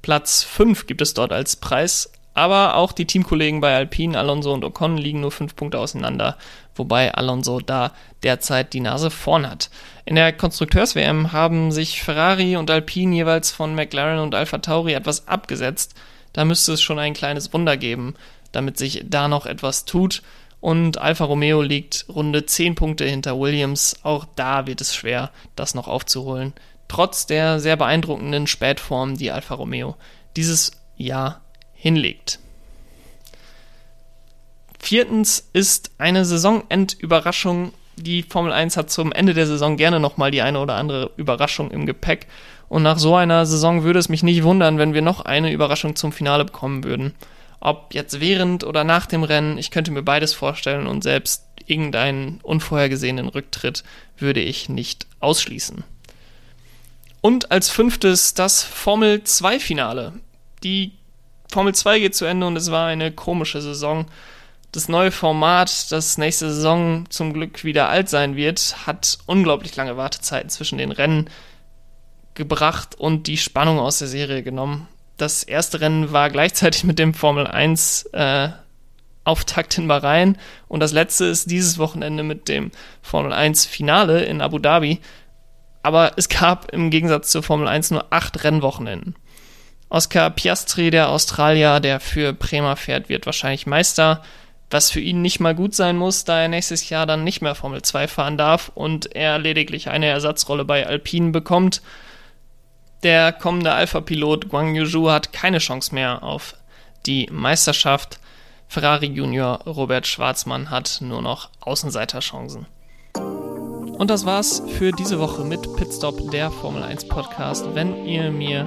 Platz 0.00 0.44
5 0.44 0.86
gibt 0.86 1.02
es 1.02 1.12
dort 1.12 1.32
als 1.32 1.56
Preis. 1.56 2.10
Aber 2.34 2.76
auch 2.76 2.92
die 2.92 3.06
Teamkollegen 3.06 3.60
bei 3.60 3.74
Alpine, 3.74 4.18
Alonso 4.18 4.52
und 4.54 4.64
Ocon, 4.64 4.96
liegen 4.96 5.20
nur 5.20 5.30
fünf 5.30 5.54
Punkte 5.54 5.78
auseinander, 5.78 6.38
wobei 6.74 7.12
Alonso 7.12 7.60
da 7.60 7.92
derzeit 8.22 8.72
die 8.72 8.80
Nase 8.80 9.10
vorn 9.10 9.48
hat. 9.48 9.70
In 10.06 10.14
der 10.14 10.32
Konstrukteurs-WM 10.32 11.32
haben 11.32 11.72
sich 11.72 12.02
Ferrari 12.02 12.56
und 12.56 12.70
Alpine 12.70 13.14
jeweils 13.14 13.50
von 13.50 13.74
McLaren 13.74 14.20
und 14.20 14.34
Alpha 14.34 14.58
Tauri 14.58 14.94
etwas 14.94 15.28
abgesetzt. 15.28 15.94
Da 16.32 16.44
müsste 16.44 16.72
es 16.72 16.80
schon 16.80 16.98
ein 16.98 17.12
kleines 17.12 17.52
Wunder 17.52 17.76
geben, 17.76 18.14
damit 18.52 18.78
sich 18.78 19.04
da 19.06 19.28
noch 19.28 19.44
etwas 19.44 19.84
tut. 19.84 20.22
Und 20.60 20.98
Alfa 20.98 21.24
Romeo 21.24 21.60
liegt 21.60 22.06
runde 22.08 22.46
10 22.46 22.76
Punkte 22.76 23.04
hinter 23.04 23.38
Williams. 23.38 23.96
Auch 24.04 24.24
da 24.36 24.66
wird 24.66 24.80
es 24.80 24.94
schwer, 24.94 25.30
das 25.56 25.74
noch 25.74 25.88
aufzuholen. 25.88 26.54
Trotz 26.88 27.26
der 27.26 27.58
sehr 27.58 27.76
beeindruckenden 27.76 28.46
Spätform, 28.46 29.16
die 29.16 29.32
Alfa 29.32 29.54
Romeo 29.54 29.96
dieses 30.36 30.72
Jahr 30.96 31.40
hinlegt. 31.82 32.38
Viertens 34.78 35.48
ist 35.52 35.90
eine 35.98 36.24
Saisonendüberraschung. 36.24 37.72
Die 37.96 38.22
Formel 38.22 38.52
1 38.52 38.76
hat 38.76 38.88
zum 38.88 39.10
Ende 39.10 39.34
der 39.34 39.48
Saison 39.48 39.76
gerne 39.76 39.98
nochmal 39.98 40.30
die 40.30 40.42
eine 40.42 40.60
oder 40.60 40.76
andere 40.76 41.10
Überraschung 41.16 41.72
im 41.72 41.84
Gepäck. 41.84 42.28
Und 42.68 42.84
nach 42.84 42.98
so 42.98 43.16
einer 43.16 43.46
Saison 43.46 43.82
würde 43.82 43.98
es 43.98 44.08
mich 44.08 44.22
nicht 44.22 44.44
wundern, 44.44 44.78
wenn 44.78 44.94
wir 44.94 45.02
noch 45.02 45.24
eine 45.24 45.52
Überraschung 45.52 45.96
zum 45.96 46.12
Finale 46.12 46.44
bekommen 46.44 46.84
würden. 46.84 47.14
Ob 47.58 47.94
jetzt 47.94 48.20
während 48.20 48.62
oder 48.62 48.84
nach 48.84 49.06
dem 49.06 49.24
Rennen, 49.24 49.58
ich 49.58 49.72
könnte 49.72 49.90
mir 49.90 50.02
beides 50.02 50.34
vorstellen 50.34 50.86
und 50.86 51.02
selbst 51.02 51.44
irgendeinen 51.66 52.38
unvorhergesehenen 52.42 53.28
Rücktritt 53.28 53.82
würde 54.18 54.40
ich 54.40 54.68
nicht 54.68 55.08
ausschließen. 55.18 55.82
Und 57.20 57.50
als 57.50 57.70
fünftes 57.70 58.34
das 58.34 58.62
Formel 58.62 59.24
2 59.24 59.58
Finale. 59.58 60.12
Die 60.62 60.92
Formel 61.52 61.74
2 61.74 61.98
geht 61.98 62.14
zu 62.14 62.24
Ende 62.24 62.46
und 62.46 62.56
es 62.56 62.70
war 62.70 62.86
eine 62.86 63.12
komische 63.12 63.60
Saison. 63.60 64.06
Das 64.72 64.88
neue 64.88 65.10
Format, 65.10 65.92
das 65.92 66.16
nächste 66.16 66.50
Saison 66.50 67.04
zum 67.10 67.34
Glück 67.34 67.62
wieder 67.62 67.90
alt 67.90 68.08
sein 68.08 68.36
wird, 68.36 68.86
hat 68.86 69.18
unglaublich 69.26 69.76
lange 69.76 69.98
Wartezeiten 69.98 70.48
zwischen 70.48 70.78
den 70.78 70.92
Rennen 70.92 71.28
gebracht 72.32 72.94
und 72.98 73.26
die 73.26 73.36
Spannung 73.36 73.78
aus 73.78 73.98
der 73.98 74.08
Serie 74.08 74.42
genommen. 74.42 74.88
Das 75.18 75.42
erste 75.42 75.82
Rennen 75.82 76.10
war 76.10 76.30
gleichzeitig 76.30 76.84
mit 76.84 76.98
dem 76.98 77.12
Formel 77.12 77.46
1 77.46 78.06
äh, 78.14 78.48
Auftakt 79.24 79.76
in 79.76 79.86
Bahrain 79.86 80.38
und 80.68 80.80
das 80.80 80.92
letzte 80.92 81.26
ist 81.26 81.50
dieses 81.50 81.76
Wochenende 81.76 82.22
mit 82.22 82.48
dem 82.48 82.70
Formel 83.02 83.34
1 83.34 83.66
Finale 83.66 84.24
in 84.24 84.40
Abu 84.40 84.58
Dhabi. 84.58 85.00
Aber 85.82 86.12
es 86.16 86.30
gab 86.30 86.72
im 86.72 86.88
Gegensatz 86.88 87.30
zur 87.30 87.42
Formel 87.42 87.68
1 87.68 87.90
nur 87.90 88.06
acht 88.10 88.42
Rennwochenenden. 88.42 89.16
Oscar 89.92 90.30
Piastri, 90.30 90.90
der 90.90 91.10
Australier, 91.10 91.78
der 91.78 92.00
für 92.00 92.32
Prema 92.32 92.76
fährt, 92.76 93.10
wird 93.10 93.26
wahrscheinlich 93.26 93.66
Meister, 93.66 94.22
was 94.70 94.90
für 94.90 95.00
ihn 95.00 95.20
nicht 95.20 95.38
mal 95.38 95.54
gut 95.54 95.74
sein 95.74 95.98
muss, 95.98 96.24
da 96.24 96.40
er 96.40 96.48
nächstes 96.48 96.88
Jahr 96.88 97.04
dann 97.04 97.24
nicht 97.24 97.42
mehr 97.42 97.54
Formel 97.54 97.82
2 97.82 98.08
fahren 98.08 98.38
darf 98.38 98.72
und 98.74 99.14
er 99.14 99.38
lediglich 99.38 99.90
eine 99.90 100.06
Ersatzrolle 100.06 100.64
bei 100.64 100.86
Alpine 100.86 101.30
bekommt. 101.30 101.82
Der 103.02 103.32
kommende 103.32 103.74
Alpha-Pilot 103.74 104.48
Guang 104.48 104.74
Yuzhu 104.74 105.10
hat 105.10 105.34
keine 105.34 105.58
Chance 105.58 105.94
mehr 105.94 106.22
auf 106.22 106.54
die 107.04 107.28
Meisterschaft. 107.30 108.18
Ferrari 108.68 109.08
Junior 109.08 109.60
Robert 109.66 110.06
Schwarzmann 110.06 110.70
hat 110.70 111.00
nur 111.02 111.20
noch 111.20 111.50
Außenseiterchancen. 111.60 112.64
Und 114.02 114.10
das 114.10 114.26
war's 114.26 114.60
für 114.66 114.90
diese 114.90 115.20
Woche 115.20 115.44
mit 115.44 115.76
Pitstop, 115.76 116.32
der 116.32 116.50
Formel 116.50 116.82
1 116.82 117.06
Podcast. 117.06 117.64
Wenn 117.72 118.04
ihr 118.04 118.32
mir 118.32 118.66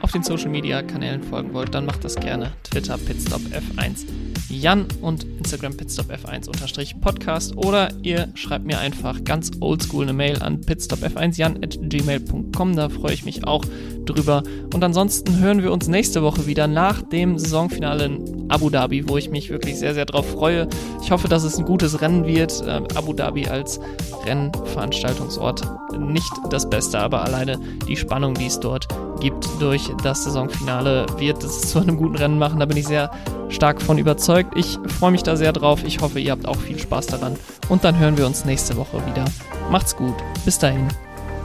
auf 0.00 0.12
den 0.12 0.22
Social 0.22 0.48
Media 0.48 0.80
Kanälen 0.80 1.24
folgen 1.24 1.52
wollt, 1.54 1.74
dann 1.74 1.86
macht 1.86 2.04
das 2.04 2.14
gerne. 2.14 2.52
Twitter 2.62 2.96
Pitstop 2.96 3.40
F1 3.40 4.04
Jan 4.48 4.86
und 5.02 5.24
Instagram 5.24 5.76
Pitstop 5.76 6.08
F1 6.12 6.46
unterstrich 6.46 7.00
Podcast 7.00 7.56
oder 7.56 7.88
ihr 8.04 8.28
schreibt 8.36 8.64
mir 8.64 8.78
einfach 8.78 9.24
ganz 9.24 9.50
oldschool 9.58 10.04
eine 10.04 10.12
Mail 10.12 10.40
an 10.40 10.60
pitstopf1jan 10.60 11.64
at 11.64 11.78
gmail.com. 11.82 12.76
Da 12.76 12.88
freue 12.88 13.14
ich 13.14 13.24
mich 13.24 13.44
auch 13.44 13.64
drüber. 14.06 14.42
Und 14.72 14.82
ansonsten 14.82 15.38
hören 15.40 15.62
wir 15.62 15.72
uns 15.72 15.88
nächste 15.88 16.22
Woche 16.22 16.46
wieder 16.46 16.66
nach 16.66 17.02
dem 17.02 17.38
Saisonfinale 17.38 18.04
in 18.06 18.46
Abu 18.48 18.70
Dhabi, 18.70 19.08
wo 19.08 19.16
ich 19.16 19.30
mich 19.30 19.50
wirklich 19.50 19.78
sehr, 19.78 19.94
sehr 19.94 20.06
drauf 20.06 20.30
freue. 20.30 20.68
Ich 21.02 21.10
hoffe, 21.10 21.28
dass 21.28 21.44
es 21.44 21.58
ein 21.58 21.64
gutes 21.64 22.00
Rennen 22.00 22.26
wird. 22.26 22.62
Äh, 22.62 22.82
Abu 22.94 23.12
Dhabi 23.12 23.46
als 23.46 23.80
Rennveranstaltungsort 24.24 25.62
nicht 25.98 26.32
das 26.50 26.68
Beste, 26.68 26.98
aber 26.98 27.22
alleine 27.22 27.58
die 27.88 27.96
Spannung, 27.96 28.34
die 28.34 28.46
es 28.46 28.60
dort 28.60 28.88
gibt 29.20 29.48
durch 29.60 29.90
das 30.02 30.24
Saisonfinale, 30.24 31.06
wird 31.18 31.42
es 31.42 31.62
zu 31.62 31.80
einem 31.80 31.96
guten 31.96 32.16
Rennen 32.16 32.38
machen. 32.38 32.60
Da 32.60 32.66
bin 32.66 32.76
ich 32.76 32.86
sehr 32.86 33.10
stark 33.48 33.80
von 33.82 33.98
überzeugt. 33.98 34.56
Ich 34.56 34.78
freue 34.98 35.10
mich 35.12 35.22
da 35.22 35.36
sehr 35.36 35.52
drauf. 35.52 35.84
Ich 35.84 36.00
hoffe, 36.00 36.20
ihr 36.20 36.32
habt 36.32 36.46
auch 36.46 36.56
viel 36.56 36.78
Spaß 36.78 37.06
daran. 37.06 37.36
Und 37.68 37.84
dann 37.84 37.98
hören 37.98 38.16
wir 38.16 38.26
uns 38.26 38.44
nächste 38.44 38.76
Woche 38.76 38.98
wieder. 39.06 39.24
Macht's 39.70 39.96
gut. 39.96 40.14
Bis 40.44 40.58
dahin. 40.58 40.88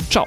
Ciao. 0.09 0.25